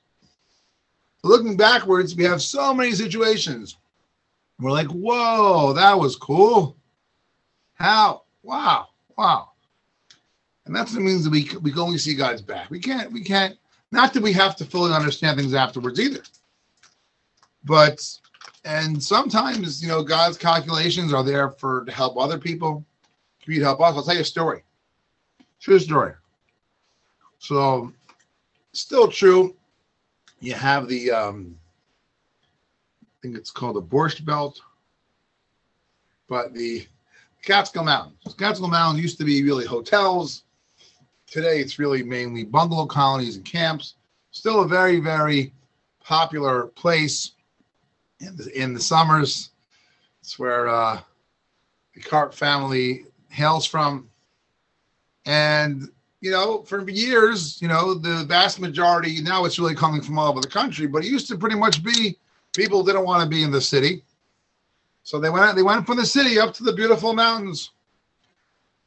looking 1.25 1.57
backwards, 1.57 2.15
we 2.15 2.25
have 2.25 2.41
so 2.41 2.73
many 2.73 2.93
situations. 2.93 3.79
We're 4.61 4.71
like, 4.71 4.89
whoa, 4.89 5.73
that 5.73 5.99
was 5.99 6.15
cool. 6.15 6.77
How? 7.75 8.23
Wow, 8.43 8.89
wow. 9.17 9.51
And 10.67 10.77
that's 10.77 10.93
what 10.93 11.01
it 11.01 11.05
means 11.05 11.25
that 11.25 11.31
we 11.31 11.51
we 11.61 11.73
can 11.73 11.81
only 11.81 11.99
see 11.99 12.15
God's 12.15 12.41
back. 12.41 12.71
We 12.71 12.79
can't, 12.79 13.11
we 13.11 13.23
can't, 13.25 13.57
not 13.95 14.13
that 14.13 14.23
we 14.23 14.33
have 14.33 14.57
to 14.57 14.65
fully 14.65 14.93
understand 14.93 15.39
things 15.39 15.55
afterwards 15.55 15.99
either. 15.99 16.23
But 17.65 18.07
and 18.65 19.03
sometimes, 19.03 19.83
you 19.83 19.89
know, 19.89 20.03
God's 20.03 20.37
calculations 20.37 21.13
are 21.13 21.23
there 21.23 21.51
for 21.51 21.85
to 21.85 21.93
help 21.93 22.17
other 22.19 22.39
people. 22.39 22.85
For 23.45 23.53
you 23.53 23.61
to 23.61 23.67
help 23.67 23.81
us. 23.81 23.95
I'll 23.95 24.03
tell 24.03 24.15
you 24.15 24.23
a 24.23 24.25
story. 24.25 24.63
True 25.61 25.79
story. 25.79 26.13
So 27.39 27.93
still 28.73 29.09
true 29.09 29.55
you 30.45 30.55
have 30.55 30.89
the 30.89 31.11
um, 31.11 31.57
I 33.03 33.07
think 33.23 33.37
it's 33.37 33.51
called 33.51 33.77
the 33.77 33.83
Borscht 33.83 34.25
Belt, 34.25 34.61
but 36.29 36.53
the 36.53 36.87
Catskill 37.43 37.85
Mountains. 37.85 38.35
Catskill 38.39 38.69
Mountains 38.69 39.03
used 39.03 39.19
to 39.19 39.25
be 39.25 39.43
really 39.43 39.65
hotels. 39.65 40.45
Today, 41.35 41.59
it's 41.59 41.81
really 41.81 42.05
mainly 42.05 42.45
bungalow 42.45 42.87
colonies 42.87 43.35
and 43.35 43.45
camps. 43.45 43.97
Still 44.31 44.63
a 44.63 44.69
very, 44.69 45.01
very 45.01 45.53
popular 46.01 46.67
place 46.67 47.33
in 48.21 48.37
the, 48.37 48.57
in 48.57 48.73
the 48.73 48.79
summers. 48.79 49.51
It's 50.21 50.39
where 50.39 50.69
uh, 50.69 51.01
the 51.93 52.03
Cart 52.03 52.37
family 52.37 53.07
hails 53.31 53.67
from. 53.67 54.09
And 55.27 55.89
you 56.21 56.31
know, 56.31 56.63
for 56.63 56.89
years, 56.89 57.61
you 57.61 57.67
know, 57.67 57.95
the 57.95 58.25
vast 58.27 58.61
majority, 58.61 59.21
now 59.21 59.45
it's 59.45 59.59
really 59.59 59.75
coming 59.75 60.03
from 60.03 60.17
all 60.17 60.29
over 60.29 60.41
the 60.41 60.47
country, 60.47 60.87
but 60.87 61.05
it 61.05 61.11
used 61.11 61.27
to 61.31 61.37
pretty 61.37 61.57
much 61.57 61.83
be 61.83 62.17
people 62.55 62.85
didn't 62.85 63.05
want 63.05 63.25
to 63.25 63.29
be 63.29 63.43
in 63.43 63.51
the 63.51 63.61
city. 63.61 64.05
So 65.03 65.19
they 65.19 65.31
went 65.31 65.57
they 65.57 65.65
went 65.65 65.85
from 65.85 65.97
the 65.97 66.07
city 66.07 66.39
up 66.39 66.55
to 66.55 66.63
the 66.63 66.75
beautiful 66.75 67.13
mountains. 67.13 67.73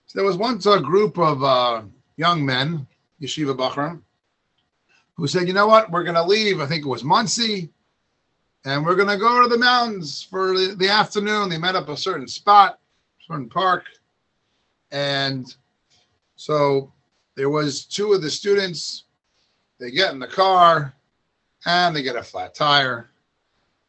So 0.06 0.20
there 0.20 0.26
was 0.26 0.38
once 0.38 0.66
a 0.66 0.80
group 0.80 1.18
of 1.20 1.44
uh, 1.44 1.82
young 2.18 2.46
men, 2.46 2.86
yeshiva 3.22 3.56
bachrim, 3.56 4.02
who 5.16 5.28
said, 5.28 5.48
"You 5.48 5.54
know 5.54 5.68
what? 5.68 5.90
We're 5.90 6.04
going 6.04 6.16
to 6.16 6.24
leave. 6.24 6.60
I 6.60 6.66
think 6.66 6.84
it 6.84 6.90
was 6.90 7.04
Monsey, 7.04 7.70
and 8.66 8.86
we're 8.86 8.96
going 8.96 9.08
to 9.08 9.18
go 9.18 9.42
to 9.42 9.48
the 9.48 9.58
mountains 9.58 10.22
for 10.24 10.58
the, 10.58 10.76
the 10.76 10.90
afternoon." 10.90 11.50
They 11.50 11.58
met 11.58 11.76
up 11.76 11.90
a 11.90 11.96
certain 11.98 12.28
spot, 12.28 12.80
certain 13.26 13.50
park, 13.50 13.86
and 14.92 15.56
so 16.36 16.92
there 17.36 17.50
was 17.50 17.86
two 17.86 18.14
of 18.14 18.22
the 18.22 18.30
students. 18.30 19.06
They 19.80 19.92
get 19.92 20.12
in 20.12 20.20
the 20.20 20.28
car, 20.28 20.96
and 21.66 21.96
they 21.96 22.02
get 22.02 22.16
a 22.16 22.24
flat 22.24 22.56
tire, 22.56 23.12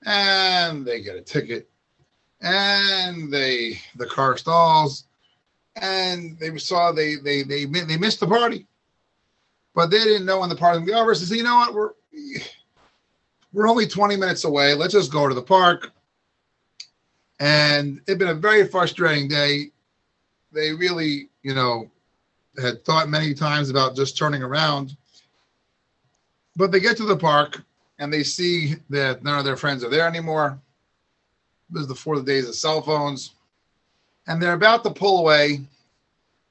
and 0.05 0.87
they 0.87 1.01
get 1.01 1.17
a 1.17 1.23
ticket, 1.23 1.69
and 2.43 3.33
they 3.33 3.81
the 3.97 4.07
car 4.07 4.37
stalls, 4.37 5.08
and 5.81 6.39
they 6.39 6.57
saw 6.59 6.93
they 6.93 7.17
they 7.17 7.43
they 7.43 7.65
they 7.65 7.97
missed 7.97 8.21
the 8.21 8.27
party, 8.27 8.67
but 9.75 9.91
they 9.91 9.99
didn't 9.99 10.27
know 10.27 10.41
when 10.41 10.49
the 10.49 10.57
party 10.57 10.85
be 10.85 10.93
over. 10.93 11.15
So 11.15 11.35
you 11.35 11.43
know 11.43 11.57
what, 11.57 11.75
we're 11.75 11.91
we're 13.53 13.69
only 13.69 13.87
20 13.87 14.17
minutes 14.17 14.45
away. 14.45 14.75
Let's 14.75 14.93
just 14.93 15.13
go 15.13 15.29
to 15.29 15.35
the 15.35 15.43
park. 15.43 15.93
And 17.41 18.01
it'd 18.07 18.19
been 18.19 18.29
a 18.29 18.35
very 18.35 18.67
frustrating 18.67 19.29
day. 19.29 19.71
They 20.53 20.73
really, 20.73 21.29
you 21.43 21.55
know, 21.55 21.91
had 22.61 22.85
thought 22.85 23.09
many 23.09 23.35
times 23.35 23.71
about 23.71 23.97
just 23.97 24.19
turning 24.19 24.43
around. 24.43 24.97
But 26.57 26.73
they 26.73 26.81
get 26.81 26.97
to 26.97 27.05
the 27.05 27.17
park 27.17 27.63
and 27.99 28.13
they 28.13 28.25
see 28.25 28.77
that 28.91 29.23
none 29.23 29.39
of 29.39 29.45
their 29.45 29.57
friends 29.57 29.85
are 29.85 29.91
there 29.91 30.07
anymore. 30.07 30.61
This 31.71 31.83
is 31.83 31.89
the 31.89 32.23
days 32.25 32.49
of 32.49 32.55
cell 32.55 32.83
phones. 32.83 33.35
And 34.29 34.41
they're 34.41 34.53
about 34.53 34.85
to 34.85 34.91
pull 34.91 35.19
away. 35.19 35.61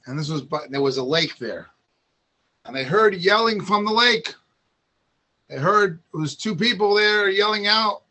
And 0.05 0.19
this 0.19 0.29
was, 0.29 0.41
but 0.41 0.69
there 0.69 0.81
was 0.81 0.97
a 0.97 1.03
lake 1.03 1.37
there. 1.37 1.67
And 2.65 2.75
they 2.75 2.83
heard 2.83 3.15
yelling 3.15 3.61
from 3.61 3.85
the 3.85 3.93
lake. 3.93 4.33
They 5.47 5.57
heard 5.57 5.99
it 6.13 6.17
was 6.17 6.35
two 6.35 6.55
people 6.55 6.93
there 6.93 7.29
yelling 7.29 7.67
out. 7.67 8.01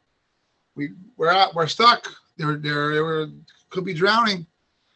We 0.75 0.93
we're 1.19 1.31
out, 1.31 1.55
we're 1.55 1.67
stuck. 1.67 2.09
They're 2.39 2.57
they're 2.57 2.95
they 2.95 3.01
were 3.01 3.29
could 3.69 3.85
be 3.85 3.93
drowning. 3.93 4.47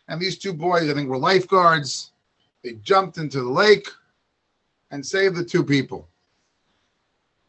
And 0.09 0.21
these 0.21 0.39
two 0.39 0.53
boys, 0.53 0.89
I 0.89 0.95
think, 0.95 1.09
were 1.09 1.19
lifeguards. 1.19 2.13
They 2.63 2.73
jumped 2.83 3.19
into 3.19 3.43
the 3.43 3.51
lake 3.51 3.89
and 4.91 5.05
saved 5.05 5.37
the 5.37 5.45
two 5.45 5.63
people. 5.63 6.09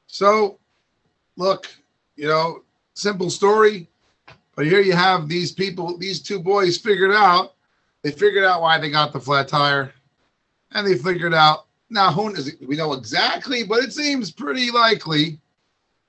So, 0.08 0.60
look, 1.38 1.68
you 2.16 2.28
know, 2.28 2.64
simple 2.94 3.30
story, 3.30 3.90
but 4.62 4.68
here 4.68 4.82
you 4.82 4.94
have 4.94 5.28
these 5.28 5.52
people, 5.52 5.98
these 5.98 6.22
two 6.22 6.38
boys 6.38 6.78
figured 6.78 7.16
out, 7.16 7.56
they 8.04 8.12
figured 8.12 8.44
out 8.44 8.62
why 8.62 8.78
they 8.78 8.92
got 8.92 9.12
the 9.12 9.20
flat 9.20 9.48
tire, 9.48 9.92
and 10.74 10.86
they 10.86 10.96
figured 10.96 11.34
out 11.34 11.66
now 11.90 12.12
who 12.12 12.28
is 12.36 12.56
we 12.68 12.76
know 12.76 12.94
exactly, 12.94 13.64
but 13.64 13.84
it 13.84 13.92
seems 13.92 14.30
pretty 14.30 14.70
likely 14.70 15.40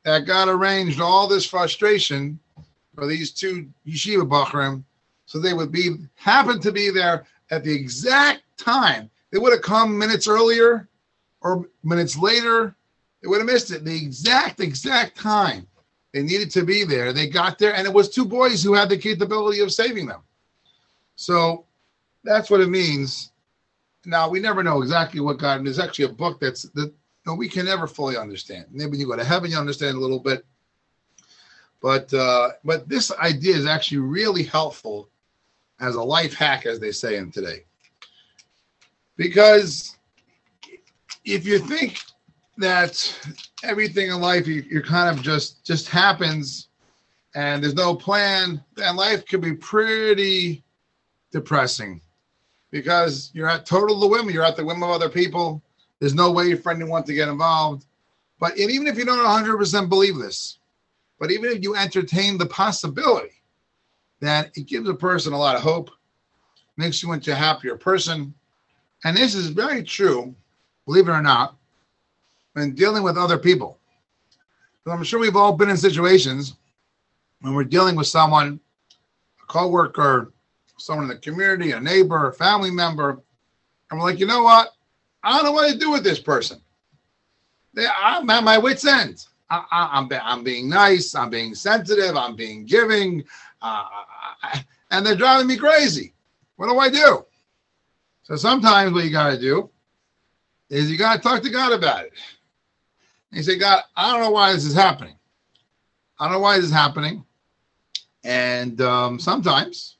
that 0.05 0.27
God 0.27 0.51
arranged 0.51 1.01
all 1.01 1.27
this 1.27 1.47
frustration 1.47 2.39
for 2.95 3.07
these 3.07 3.31
two 3.31 3.71
yeshiva 3.87 4.29
bachrim, 4.29 4.85
so 5.25 5.39
they 5.39 5.55
would 5.55 5.73
be 5.73 5.97
happen 6.15 6.61
to 6.61 6.73
be 6.73 6.91
there 6.91 7.25
at 7.51 7.65
the 7.65 7.75
exact 7.75 8.43
time. 8.59 9.09
They 9.31 9.39
would 9.39 9.55
have 9.55 9.63
come 9.63 9.97
minutes 9.97 10.29
earlier 10.29 10.91
or 11.41 11.71
minutes 11.85 12.19
later. 12.19 12.75
They 13.23 13.29
would 13.29 13.39
have 13.39 13.47
missed 13.47 13.71
it. 13.71 13.83
The 13.83 13.97
exact, 13.97 14.61
exact 14.61 15.17
time 15.17 15.67
they 16.13 16.23
needed 16.23 16.51
to 16.53 16.65
be 16.65 16.85
there. 16.85 17.13
They 17.13 17.27
got 17.27 17.59
there, 17.59 17.75
and 17.75 17.87
it 17.87 17.93
was 17.93 18.09
two 18.09 18.25
boys 18.25 18.63
who 18.63 18.75
had 18.75 18.89
the 18.89 18.99
capability 18.99 19.61
of 19.61 19.73
saving 19.73 20.07
them. 20.07 20.23
So 21.17 21.65
that's 22.25 22.51
what 22.51 22.61
it 22.61 22.69
means. 22.69 23.33
Now 24.05 24.29
we 24.29 24.41
never 24.41 24.63
know 24.63 24.83
exactly 24.83 25.21
what 25.21 25.39
God. 25.39 25.65
There's 25.65 25.79
actually 25.79 26.07
a 26.07 26.11
book 26.11 26.41
that's 26.41 26.63
that 26.63 26.93
we 27.37 27.49
can 27.49 27.67
never 27.67 27.87
fully 27.87 28.17
understand. 28.17 28.67
Maybe 28.71 28.99
you 28.99 29.07
go 29.07 29.17
to 29.17 29.25
heaven, 29.25 29.51
you 29.51 29.57
understand 29.57 29.97
a 29.97 30.01
little 30.01 30.19
bit. 30.19 30.45
But 31.81 32.13
uh, 32.13 32.51
but 32.65 32.89
this 32.89 33.13
idea 33.13 33.57
is 33.57 33.67
actually 33.67 33.99
really 33.99 34.43
helpful 34.43 35.09
as 35.81 35.95
a 35.95 36.03
life 36.03 36.35
hack, 36.35 36.67
as 36.67 36.79
they 36.79 36.93
say 36.93 37.17
in 37.17 37.31
today. 37.31 37.65
Because 39.17 39.97
if 41.25 41.47
you 41.47 41.59
think 41.59 42.03
that 42.59 43.19
everything 43.63 44.09
in 44.09 44.21
life 44.21 44.47
you, 44.47 44.63
you're 44.69 44.83
kind 44.83 45.09
of 45.09 45.23
just 45.23 45.65
just 45.65 45.89
happens 45.89 46.69
and 47.35 47.63
there's 47.63 47.75
no 47.75 47.95
plan, 47.95 48.63
and 48.83 48.97
life 48.97 49.25
can 49.25 49.41
be 49.41 49.55
pretty 49.55 50.63
depressing 51.31 52.01
because 52.71 53.31
you're 53.33 53.49
at 53.49 53.65
total 53.65 53.99
the 54.01 54.07
whim. 54.07 54.29
You're 54.29 54.45
at 54.45 54.57
the 54.57 54.65
whim 54.65 54.83
of 54.83 54.91
other 54.91 55.09
people. 55.09 55.63
There's 55.99 56.15
no 56.15 56.31
way 56.31 56.55
for 56.55 56.73
anyone 56.73 57.05
to 57.05 57.15
get 57.15 57.29
involved. 57.29 57.87
But 58.39 58.59
even 58.59 58.87
if 58.87 58.99
you 58.99 59.05
don't 59.05 59.19
100% 59.19 59.89
believe 59.89 60.17
this, 60.17 60.59
but 61.19 61.31
even 61.31 61.51
if 61.53 61.63
you 61.63 61.77
entertain 61.77 62.37
the 62.37 62.47
possibility 62.47 63.41
that 64.21 64.51
it 64.57 64.67
gives 64.67 64.89
a 64.89 64.95
person 64.95 65.33
a 65.33 65.39
lot 65.39 65.57
of 65.57 65.63
hope, 65.63 65.91
makes 66.77 67.03
you 67.03 67.13
into 67.13 67.33
a 67.33 67.37
happier 67.37 67.77
person, 67.77 68.35
and 69.05 69.17
this 69.17 69.35
is 69.35 69.49
very 69.49 69.83
true, 69.83 70.35
believe 70.87 71.09
it 71.09 71.13
or 71.13 71.23
not, 71.23 71.57
when 72.53 72.75
dealing 72.75 73.03
with 73.03 73.17
other 73.17 73.39
people. 73.39 73.79
So 74.85 74.91
I'm 74.91 75.05
sure 75.05 75.21
we've 75.21 75.37
all 75.37 75.53
been 75.53 75.71
in 75.71 75.77
situations 75.77 76.57
when 77.41 77.55
we're 77.55 77.65
dealing 77.65 77.97
with 77.97 78.07
someone, 78.07 78.61
a 79.43 79.47
coworker, 79.47 80.33
someone 80.77 81.05
in 81.05 81.09
the 81.09 81.17
community, 81.17 81.73
a 81.73 81.81
neighbor, 81.81 82.29
a 82.29 82.33
family 82.33 82.71
member, 82.71 83.21
and 83.91 84.01
we're 84.01 84.07
like, 84.07 84.19
you 84.19 84.27
know 84.27 84.43
what? 84.43 84.71
I 85.23 85.37
don't 85.37 85.45
know 85.45 85.53
what 85.53 85.71
to 85.71 85.79
do 85.79 85.91
with 85.91 86.03
this 86.03 86.19
person. 86.19 86.61
I'm 87.77 88.29
at 88.29 88.45
my 88.45 88.59
wits' 88.59 88.87
end. 88.87 89.25
I, 89.51 89.59
am 89.93 90.09
I'm, 90.11 90.21
I'm 90.23 90.45
being 90.45 90.69
nice. 90.69 91.15
I'm 91.15 91.31
being 91.31 91.55
sensitive. 91.55 92.17
I'm 92.17 92.35
being 92.35 92.65
giving, 92.65 93.23
uh, 93.61 93.85
and 94.91 95.05
they're 95.05 95.15
driving 95.15 95.47
me 95.47 95.57
crazy. 95.57 96.15
What 96.57 96.69
do 96.69 96.79
I 96.79 96.89
do? 96.89 97.25
So 98.23 98.37
sometimes 98.37 98.93
what 98.93 99.05
you 99.05 99.11
got 99.11 99.31
to 99.31 99.39
do 99.39 99.71
is 100.71 100.91
you 100.91 100.97
got 100.97 101.17
to 101.17 101.21
talk 101.21 101.43
to 101.43 101.51
God 101.51 101.73
about 101.73 102.07
it. 102.07 102.13
And 103.33 103.39
you 103.39 103.43
say, 103.43 103.59
God, 103.59 103.83
I 103.97 104.13
don't 104.13 104.21
know 104.21 104.31
why 104.31 104.53
this 104.53 104.67
is 104.67 104.75
happening. 104.75 105.17
I 106.21 106.27
don't 106.27 106.35
know 106.35 106.41
why 106.41 106.57
this 106.57 106.67
is 106.67 106.73
happening. 106.73 107.25
And 108.25 108.79
um, 108.83 109.19
sometimes 109.19 109.97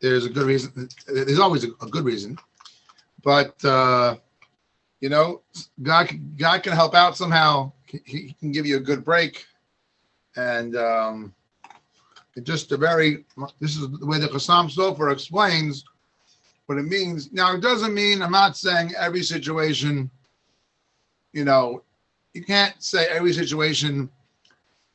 there's 0.00 0.26
a 0.26 0.28
good 0.28 0.46
reason. 0.46 0.88
There's 1.06 1.38
always 1.38 1.62
a, 1.62 1.68
good 1.68 2.04
reason, 2.04 2.36
but 3.22 3.64
uh, 3.64 4.16
you 5.00 5.08
know, 5.08 5.42
God 5.80 6.10
God 6.36 6.62
can 6.62 6.72
help 6.72 6.94
out 6.94 7.16
somehow. 7.16 7.72
He, 7.86 7.98
he 8.04 8.36
can 8.38 8.52
give 8.52 8.66
you 8.66 8.76
a 8.76 8.80
good 8.80 9.04
break, 9.04 9.46
and 10.36 10.76
um, 10.76 11.34
just 12.42 12.72
a 12.72 12.76
very. 12.76 13.24
This 13.60 13.76
is 13.76 13.88
the 13.90 14.06
way 14.06 14.18
the 14.18 14.28
Chassam 14.28 14.70
Sofer 14.70 15.12
explains 15.12 15.84
what 16.66 16.78
it 16.78 16.82
means. 16.82 17.32
Now, 17.32 17.54
it 17.54 17.62
doesn't 17.62 17.94
mean 17.94 18.20
I'm 18.20 18.32
not 18.32 18.56
saying 18.56 18.92
every 18.98 19.22
situation. 19.22 20.10
You 21.32 21.44
know, 21.44 21.82
you 22.34 22.44
can't 22.44 22.82
say 22.82 23.06
every 23.06 23.32
situation 23.32 24.10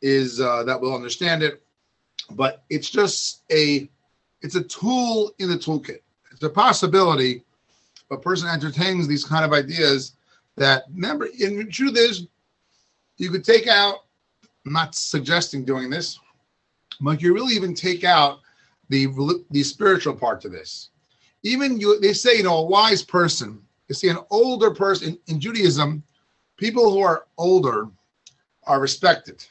is 0.02 0.39
uh, 0.39 0.63
that 0.63 0.80
we'll 0.80 0.96
understand 0.96 1.43
it, 1.43 1.62
but 2.32 2.63
it's 2.69 2.89
just 2.89 3.43
a 3.52 3.89
it's 4.41 4.56
a 4.56 4.63
tool 4.63 5.32
in 5.39 5.50
the 5.50 5.56
toolkit. 5.56 6.00
It's 6.32 6.43
a 6.43 6.50
possibility. 6.50 7.43
A 8.12 8.17
person 8.17 8.50
entertains 8.50 9.08
these 9.08 9.24
kind 9.24 9.46
of 9.46 9.54
ideas 9.54 10.13
that 10.58 10.84
remember, 10.93 11.28
in 11.39 11.69
truth 11.72 11.98
is, 11.98 12.28
you 13.17 13.32
could 13.32 13.46
take 13.46 13.67
out. 13.67 14.00
I'm 14.65 14.74
not 14.74 14.96
suggesting 14.96 15.65
doing 15.65 15.89
this, 15.89 16.19
but 17.02 17.22
you 17.22 17.34
really 17.34 17.56
even 17.56 17.74
take 17.74 18.04
out 18.04 18.39
the 18.89 19.08
the 19.52 19.63
spiritual 19.63 20.15
part 20.15 20.41
to 20.41 20.50
this. 20.50 20.89
Even 21.43 21.80
you, 21.80 22.00
they 22.00 22.13
say, 22.13 22.38
you 22.38 22.43
know, 22.43 22.58
a 22.58 22.65
wise 22.65 23.04
person. 23.04 23.62
You 23.89 23.96
see, 23.96 24.10
an 24.10 24.19
older 24.30 24.72
person 24.72 25.10
in, 25.10 25.36
in 25.36 25.39
Judaism, 25.41 26.04
people 26.63 26.89
who 26.89 27.02
are 27.02 27.26
older 27.38 27.89
are 28.65 28.80
respected. 28.80 29.43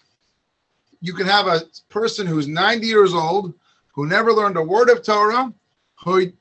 You 1.02 1.12
can 1.12 1.26
have 1.26 1.46
a 1.46 1.60
person 1.90 2.26
who's 2.26 2.48
90 2.48 2.86
years 2.86 3.12
old 3.12 3.52
who 3.88 4.06
never 4.06 4.32
learned 4.32 4.56
a 4.56 4.62
word 4.62 4.88
of 4.88 5.02
Torah, 5.02 5.52
who, 6.02 6.32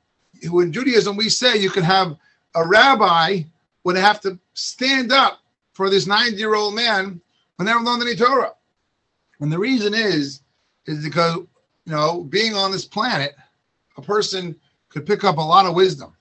who 0.48 0.62
in 0.62 0.72
Judaism 0.72 1.18
we 1.18 1.28
say 1.28 1.58
you 1.58 1.70
can 1.70 1.84
have 1.84 2.16
a 2.56 2.66
rabbi 2.66 3.42
would 3.84 3.98
have 3.98 4.22
to 4.22 4.40
stand 4.54 5.12
up 5.12 5.42
for 5.74 5.90
this 5.90 6.08
90 6.08 6.38
year 6.38 6.56
old 6.56 6.74
man 6.74 7.20
who 7.58 7.66
never 7.66 7.82
learned 7.82 8.04
any 8.04 8.16
Torah. 8.16 8.54
And 9.42 9.52
the 9.52 9.60
reason 9.60 9.94
is, 9.94 10.42
is 10.86 11.04
because, 11.04 11.36
you 11.36 11.92
know, 11.92 12.24
being 12.24 12.56
on 12.56 12.72
this 12.72 12.86
planet, 12.86 13.36
a 13.98 14.02
person 14.02 14.56
could 14.88 15.06
pick 15.06 15.26
up 15.26 15.36
a 15.36 15.42
lot 15.42 15.66
of 15.66 15.76
wisdom. 15.76 16.16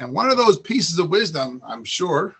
And 0.00 0.12
one 0.12 0.30
of 0.30 0.36
those 0.36 0.58
pieces 0.58 0.98
of 0.98 1.10
wisdom, 1.10 1.62
I'm 1.64 1.84
sure, 1.84 2.34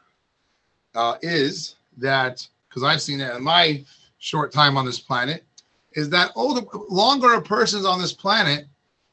uh, 0.98 1.16
is 1.22 1.76
that, 1.98 2.44
because 2.68 2.82
I've 2.82 3.00
seen 3.00 3.20
it 3.20 3.32
in 3.36 3.42
my 3.42 3.84
short 4.18 4.52
time 4.52 4.76
on 4.76 4.84
this 4.84 4.98
planet, 4.98 5.44
is 5.92 6.10
that 6.10 6.32
older, 6.34 6.66
longer 6.90 7.34
a 7.34 7.42
person's 7.42 7.84
on 7.84 8.00
this 8.00 8.12
planet, 8.12 8.66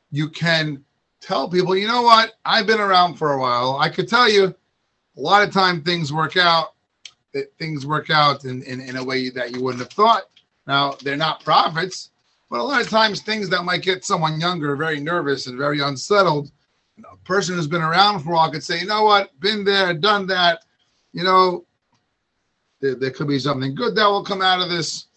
you 0.09 0.27
can 0.27 0.83
tell 1.21 1.47
people, 1.47 1.75
you 1.75 1.87
know 1.87 2.01
what, 2.01 2.33
I've 2.43 2.65
been 2.65 2.79
around 2.79 3.15
for 3.15 3.33
a 3.33 3.39
while. 3.39 3.77
I 3.79 3.89
could 3.89 4.07
tell 4.07 4.27
you 4.27 4.45
a 4.45 5.21
lot 5.21 5.47
of 5.47 5.53
time 5.53 5.83
things 5.83 6.11
work 6.11 6.37
out, 6.37 6.73
that 7.33 7.55
things 7.59 7.85
work 7.85 8.09
out 8.09 8.45
in, 8.45 8.63
in, 8.63 8.81
in 8.81 8.95
a 8.97 9.03
way 9.03 9.29
that 9.29 9.51
you 9.51 9.61
wouldn't 9.61 9.83
have 9.83 9.93
thought. 9.93 10.23
Now, 10.65 10.95
they're 11.03 11.15
not 11.15 11.43
prophets, 11.43 12.09
but 12.49 12.59
a 12.59 12.63
lot 12.63 12.81
of 12.81 12.89
times 12.89 13.21
things 13.21 13.47
that 13.49 13.63
might 13.63 13.83
get 13.83 14.05
someone 14.05 14.39
younger 14.39 14.75
very 14.75 14.99
nervous 14.99 15.45
and 15.45 15.55
very 15.55 15.81
unsettled. 15.81 16.49
You 16.97 17.03
know, 17.03 17.09
a 17.13 17.27
person 17.27 17.55
who's 17.55 17.67
been 17.67 17.83
around 17.83 18.21
for 18.21 18.31
a 18.31 18.33
while 18.33 18.51
could 18.51 18.63
say, 18.63 18.79
you 18.79 18.87
know 18.87 19.03
what, 19.03 19.39
been 19.39 19.63
there, 19.63 19.93
done 19.93 20.25
that. 20.27 20.63
You 21.13 21.23
know, 21.23 21.64
there, 22.81 22.95
there 22.95 23.11
could 23.11 23.27
be 23.27 23.39
something 23.39 23.75
good 23.75 23.95
that 23.95 24.07
will 24.07 24.23
come 24.23 24.41
out 24.41 24.61
of 24.61 24.69
this. 24.69 25.07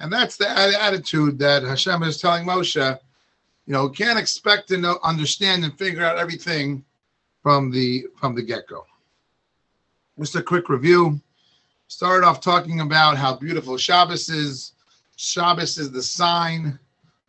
And 0.00 0.12
that's 0.12 0.36
the 0.36 0.48
attitude 0.48 1.38
that 1.40 1.62
Hashem 1.62 2.02
is 2.02 2.20
telling 2.20 2.46
Moshe. 2.46 2.98
You 3.66 3.72
know, 3.72 3.88
can't 3.88 4.18
expect 4.18 4.68
to 4.68 4.78
know, 4.78 4.98
understand 5.02 5.64
and 5.64 5.76
figure 5.76 6.04
out 6.04 6.18
everything 6.18 6.84
from 7.42 7.70
the 7.70 8.06
from 8.16 8.34
the 8.34 8.42
get-go. 8.42 8.84
Just 10.18 10.36
a 10.36 10.42
quick 10.42 10.68
review. 10.68 11.20
Started 11.88 12.26
off 12.26 12.40
talking 12.40 12.80
about 12.80 13.16
how 13.16 13.36
beautiful 13.36 13.76
Shabbos 13.76 14.28
is. 14.28 14.72
Shabbos 15.16 15.78
is 15.78 15.90
the 15.90 16.02
sign 16.02 16.78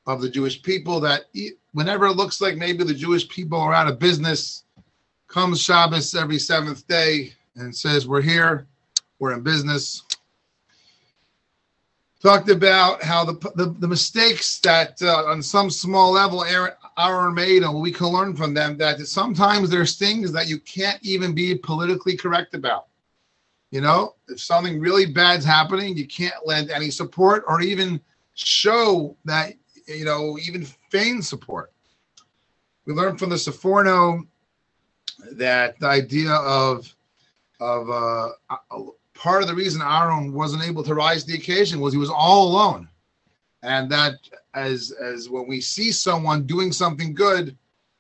of 0.06 0.21
the 0.21 0.30
Jewish 0.30 0.62
people 0.62 0.99
that 1.02 1.25
whenever 1.73 2.06
it 2.06 2.15
looks 2.15 2.41
like 2.41 2.58
maybe 2.58 2.84
the 2.84 2.93
Jewish 2.93 3.28
people 3.30 3.60
are 3.60 3.73
out 3.73 3.88
of 3.88 3.99
business, 3.99 4.63
comes 5.28 5.62
Shabbos 5.62 6.15
every 6.15 6.39
seventh 6.39 6.88
day 6.88 7.34
and 7.56 7.75
says, 7.75 8.08
We're 8.08 8.21
here, 8.21 8.67
we're 9.19 9.34
in 9.34 9.41
business. 9.41 10.03
Talked 12.21 12.49
about 12.49 13.01
how 13.01 13.23
the, 13.23 13.34
the, 13.55 13.75
the 13.79 13.88
mistakes 13.88 14.60
that 14.60 15.01
uh, 15.01 15.25
on 15.25 15.41
some 15.41 15.69
small 15.69 16.12
level 16.12 16.43
Aaron, 16.43 16.73
Aaron 16.97 17.34
made 17.34 17.63
and 17.63 17.79
we 17.79 17.93
can 17.93 18.08
learn 18.08 18.36
from 18.36 18.53
them 18.53 18.77
that 18.77 18.99
sometimes 19.08 19.69
there's 19.69 19.95
things 19.95 20.32
that 20.34 20.47
you 20.47 20.60
can't 20.60 20.99
even 21.01 21.34
be 21.34 21.55
politically 21.55 22.17
correct 22.17 22.55
about. 22.55 22.88
You 23.71 23.82
know, 23.82 24.15
if 24.27 24.41
something 24.41 24.79
really 24.79 25.05
bad's 25.05 25.45
happening, 25.45 25.95
you 25.95 26.08
can't 26.08 26.45
lend 26.45 26.71
any 26.71 26.89
support 26.89 27.43
or 27.47 27.62
even 27.62 28.01
show 28.34 29.15
that, 29.25 29.53
you 29.88 30.05
know, 30.05 30.38
even 30.45 30.65
feign 30.89 31.21
support. 31.21 31.71
We 32.86 32.93
learned 32.93 33.19
from 33.19 33.29
the 33.29 33.36
Seforno 33.36 34.27
that 35.34 35.79
the 35.79 35.88
idea 35.88 36.34
of 36.34 36.93
of 37.60 37.89
uh, 37.89 38.29
part 39.19 39.41
of 39.41 39.49
the 39.49 39.55
reason 39.55 39.82
Aaron 39.82 40.34
wasn't 40.34 40.63
able 40.63 40.84
to 40.84 40.95
rise 40.95 41.23
to 41.23 41.32
the 41.32 41.38
occasion 41.38 41.82
was 41.82 41.93
he 41.93 41.99
was 41.99 42.10
all 42.10 42.47
alone, 42.47 42.88
and 43.62 43.91
that 43.91 44.13
as 44.53 44.91
as 44.91 45.29
when 45.29 45.45
we 45.47 45.60
see 45.60 45.91
someone 45.91 46.47
doing 46.47 46.71
something 46.71 47.13
good, 47.13 47.55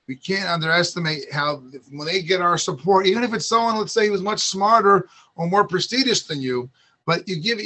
we 0.07 0.15
can't 0.15 0.49
underestimate 0.49 1.31
how 1.31 1.57
when 1.91 2.07
they 2.07 2.21
get 2.21 2.41
our 2.41 2.57
support, 2.57 3.05
even 3.05 3.23
if 3.23 3.33
it's 3.33 3.45
someone, 3.45 3.77
let's 3.77 3.91
say, 3.91 4.07
who's 4.07 4.21
much 4.21 4.39
smarter 4.39 5.09
or 5.35 5.47
more 5.47 5.67
prestigious 5.67 6.23
than 6.23 6.41
you, 6.41 6.69
but 7.05 7.27
you 7.27 7.39
give 7.41 7.59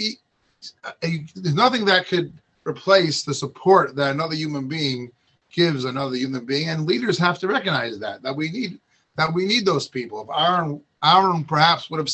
there's 1.01 1.53
nothing 1.53 1.85
that 1.85 2.07
could 2.07 2.33
replace 2.65 3.23
the 3.23 3.33
support 3.33 3.95
that 3.95 4.11
another 4.11 4.35
human 4.35 4.67
being 4.67 5.11
gives 5.51 5.85
another 5.85 6.15
human 6.15 6.43
being, 6.43 6.69
and 6.69 6.87
leaders 6.87 7.19
have 7.19 7.37
to 7.37 7.47
recognize 7.47 7.99
that 7.99 8.23
that 8.23 8.35
we 8.35 8.49
need 8.49 8.79
that 9.15 9.31
we 9.31 9.45
need 9.45 9.63
those 9.63 9.87
people. 9.87 10.21
If 10.23 10.29
Aaron 10.35 10.81
Aaron 11.03 11.43
perhaps 11.43 11.91
would 11.91 11.99
have 11.99 12.09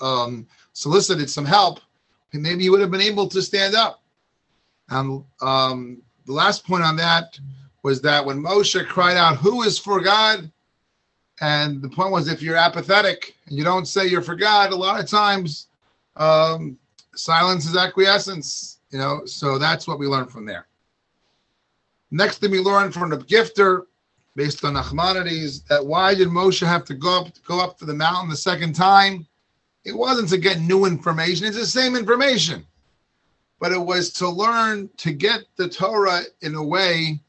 um, 0.00 0.46
solicited 0.72 1.28
some 1.30 1.44
help, 1.44 1.80
maybe 2.32 2.62
he 2.62 2.70
would 2.70 2.80
have 2.80 2.90
been 2.90 3.00
able 3.00 3.28
to 3.28 3.42
stand 3.42 3.74
up. 3.74 4.02
And 4.90 5.24
um, 5.40 6.02
the 6.26 6.32
last 6.32 6.66
point 6.66 6.84
on 6.84 6.96
that 6.96 7.38
was 7.82 8.00
that 8.02 8.24
when 8.24 8.42
Moshe 8.42 8.86
cried 8.86 9.16
out, 9.16 9.36
Who 9.36 9.62
is 9.62 9.78
for 9.78 10.00
God? 10.00 10.50
And 11.40 11.80
the 11.80 11.88
point 11.88 12.10
was, 12.10 12.28
if 12.28 12.42
you're 12.42 12.56
apathetic 12.56 13.36
and 13.46 13.56
you 13.56 13.64
don't 13.64 13.86
say 13.86 14.06
you're 14.06 14.22
for 14.22 14.34
God, 14.34 14.72
a 14.72 14.76
lot 14.76 15.00
of 15.00 15.06
times 15.06 15.68
um, 16.16 16.76
silence 17.14 17.64
is 17.64 17.76
acquiescence, 17.76 18.78
you 18.90 18.98
know. 18.98 19.24
So 19.24 19.58
that's 19.58 19.86
what 19.86 19.98
we 19.98 20.06
learned 20.06 20.30
from 20.30 20.44
there. 20.44 20.66
Next 22.10 22.38
thing 22.38 22.50
we 22.50 22.58
learned 22.58 22.92
from 22.92 23.10
the 23.10 23.18
Gifter 23.18 23.82
based 24.34 24.64
on 24.64 24.74
Nachmanides, 24.74 25.66
that 25.66 25.84
why 25.84 26.14
did 26.14 26.28
Moshe 26.28 26.66
have 26.66 26.84
to 26.86 26.94
go 26.94 27.20
up 27.20 27.28
go 27.46 27.60
up 27.60 27.78
to 27.78 27.84
the 27.84 27.94
mountain 27.94 28.28
the 28.28 28.36
second 28.36 28.74
time? 28.74 29.26
It 29.84 29.96
wasn't 29.96 30.28
to 30.30 30.38
get 30.38 30.60
new 30.60 30.84
information; 30.84 31.46
it's 31.46 31.56
the 31.56 31.66
same 31.66 31.96
information, 31.96 32.66
but 33.60 33.72
it 33.72 33.80
was 33.80 34.12
to 34.14 34.28
learn 34.28 34.90
to 34.98 35.12
get 35.12 35.42
the 35.56 35.68
Torah 35.68 36.22
in 36.42 36.54
a 36.54 36.62
way 36.62 37.20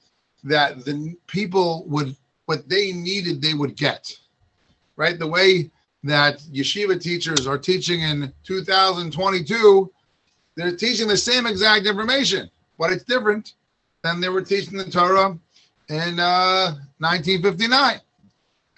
that 0.44 0.86
the 0.86 1.16
people 1.28 1.86
would 1.88 2.16
what 2.46 2.68
they 2.68 2.92
needed 2.92 3.42
they 3.42 3.54
would 3.54 3.76
get, 3.76 4.12
right? 4.96 5.20
The 5.20 5.28
way 5.28 5.70
that 6.04 6.40
yeshiva 6.52 7.00
teachers 7.00 7.46
are 7.46 7.58
teaching 7.58 8.02
in 8.02 8.34
2022, 8.44 9.92
they're 10.56 10.76
teaching 10.76 11.08
the 11.08 11.18
same 11.18 11.46
exact 11.46 11.86
information, 11.86 12.50
but 12.78 12.92
it's 12.92 13.04
different 13.04 13.54
than 14.02 14.20
they 14.20 14.30
were 14.30 14.42
teaching 14.42 14.78
the 14.78 14.90
Torah 14.90 15.38
in 15.90 16.20
uh, 16.20 16.76
1959. 17.00 18.00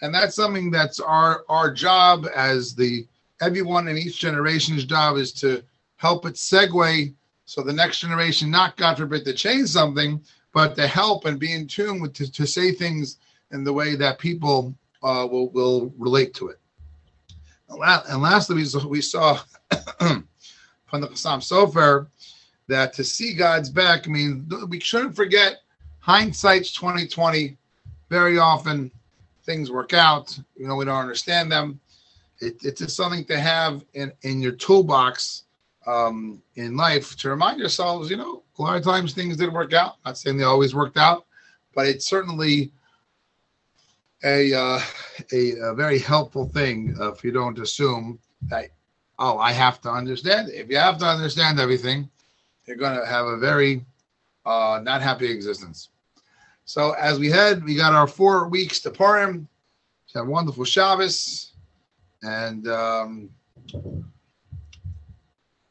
And 0.02 0.14
that's 0.14 0.36
something 0.36 0.72
that's 0.72 1.00
our 1.00 1.46
our 1.48 1.72
job 1.72 2.28
as 2.36 2.74
the 2.76 3.06
everyone 3.42 3.88
in 3.88 3.98
each 3.98 4.20
generation's 4.20 4.86
job 4.86 5.18
is 5.18 5.32
to 5.34 5.64
help 5.98 6.26
it 6.26 6.36
segue 6.36 7.14
so 7.52 7.62
the 7.62 7.74
next 7.74 8.00
generation, 8.00 8.50
not 8.50 8.78
God 8.78 8.96
forbid 8.96 9.26
to 9.26 9.34
change 9.34 9.68
something, 9.68 10.24
but 10.54 10.74
to 10.78 10.88
help 10.88 11.26
and 11.26 11.38
be 11.38 11.52
in 11.52 11.68
tune 11.68 12.00
with 12.00 12.14
to, 12.14 12.32
to 12.32 12.48
say 12.48 12.72
things 12.72 13.18
in 13.52 13.66
the 13.66 13.74
way 13.74 13.98
that 13.98 14.20
people 14.20 14.74
uh, 15.04 15.28
will 15.30 15.50
will 15.50 15.94
relate 15.98 16.34
to 16.36 16.48
it. 16.48 16.62
And 17.68 18.22
lastly, 18.22 18.56
we 18.56 18.64
saw, 18.64 18.88
we 18.88 19.02
saw 19.02 19.38
from 20.00 21.02
the 21.02 21.10
Chassam 21.10 21.42
Sofer 21.42 22.08
that 22.68 22.94
to 22.94 23.04
see 23.04 23.34
God's 23.34 23.70
back 23.70 24.08
means 24.08 24.50
we 24.70 24.80
shouldn't 24.80 25.14
forget 25.14 25.58
hindsight's 26.00 26.72
2020 26.72 27.58
very 28.10 28.40
often 28.40 28.90
things 29.44 29.70
work 29.70 29.92
out. 29.92 30.40
You 30.56 30.70
know 30.70 30.78
we 30.78 30.86
don't 30.86 31.02
understand 31.02 31.52
them 31.52 31.81
it, 32.42 32.58
it's 32.64 32.82
just 32.82 32.96
something 32.96 33.24
to 33.26 33.40
have 33.40 33.84
in 33.94 34.12
in 34.24 34.42
your 34.42 34.54
toolbox 34.54 35.44
um, 35.88 36.42
in 36.56 36.76
life 36.78 37.16
to 37.18 37.30
remind 37.30 37.60
yourselves 37.60 38.10
you 38.10 38.18
know 38.18 38.44
a 38.60 38.62
lot 38.62 38.78
of 38.78 38.84
times 38.84 39.14
things 39.14 39.38
didn't 39.38 39.54
work 39.54 39.74
out 39.74 39.96
not 40.06 40.18
saying 40.18 40.38
they 40.38 40.44
always 40.44 40.76
worked 40.76 40.98
out 40.98 41.26
but 41.74 41.88
it's 41.88 42.06
certainly 42.06 42.72
a 44.24 44.54
uh, 44.54 44.80
a, 45.32 45.54
a, 45.60 45.74
very 45.74 45.98
helpful 45.98 46.46
thing 46.46 46.96
uh, 47.00 47.12
if 47.12 47.24
you 47.24 47.32
don't 47.32 47.58
assume 47.60 48.20
that 48.44 48.70
oh 49.18 49.38
i 49.40 49.52
have 49.52 49.82
to 49.82 49.90
understand 49.90 50.50
if 50.50 50.70
you 50.70 50.78
have 50.78 50.98
to 50.98 51.06
understand 51.06 51.60
everything 51.60 52.10
you're 52.66 52.78
going 52.78 52.98
to 52.98 53.06
have 53.06 53.26
a 53.26 53.38
very 53.38 53.84
uh, 54.46 54.80
not 54.84 55.02
happy 55.02 55.30
existence. 55.30 55.90
So 56.66 56.92
as 56.92 57.20
we 57.20 57.30
head, 57.30 57.64
we 57.64 57.76
got 57.76 57.94
our 57.94 58.08
four 58.08 58.48
weeks 58.48 58.80
to 58.82 58.92
Purim. 58.92 59.48
Have 60.14 60.28
wonderful 60.28 60.66
Shabbos 60.66 61.51
and 62.24 62.68
um, 62.68 63.30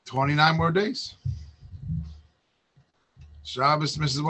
29 0.07 0.57
more 0.57 0.71
days. 0.73 1.15
Shabbos, 3.43 3.97
Mrs. 3.97 4.23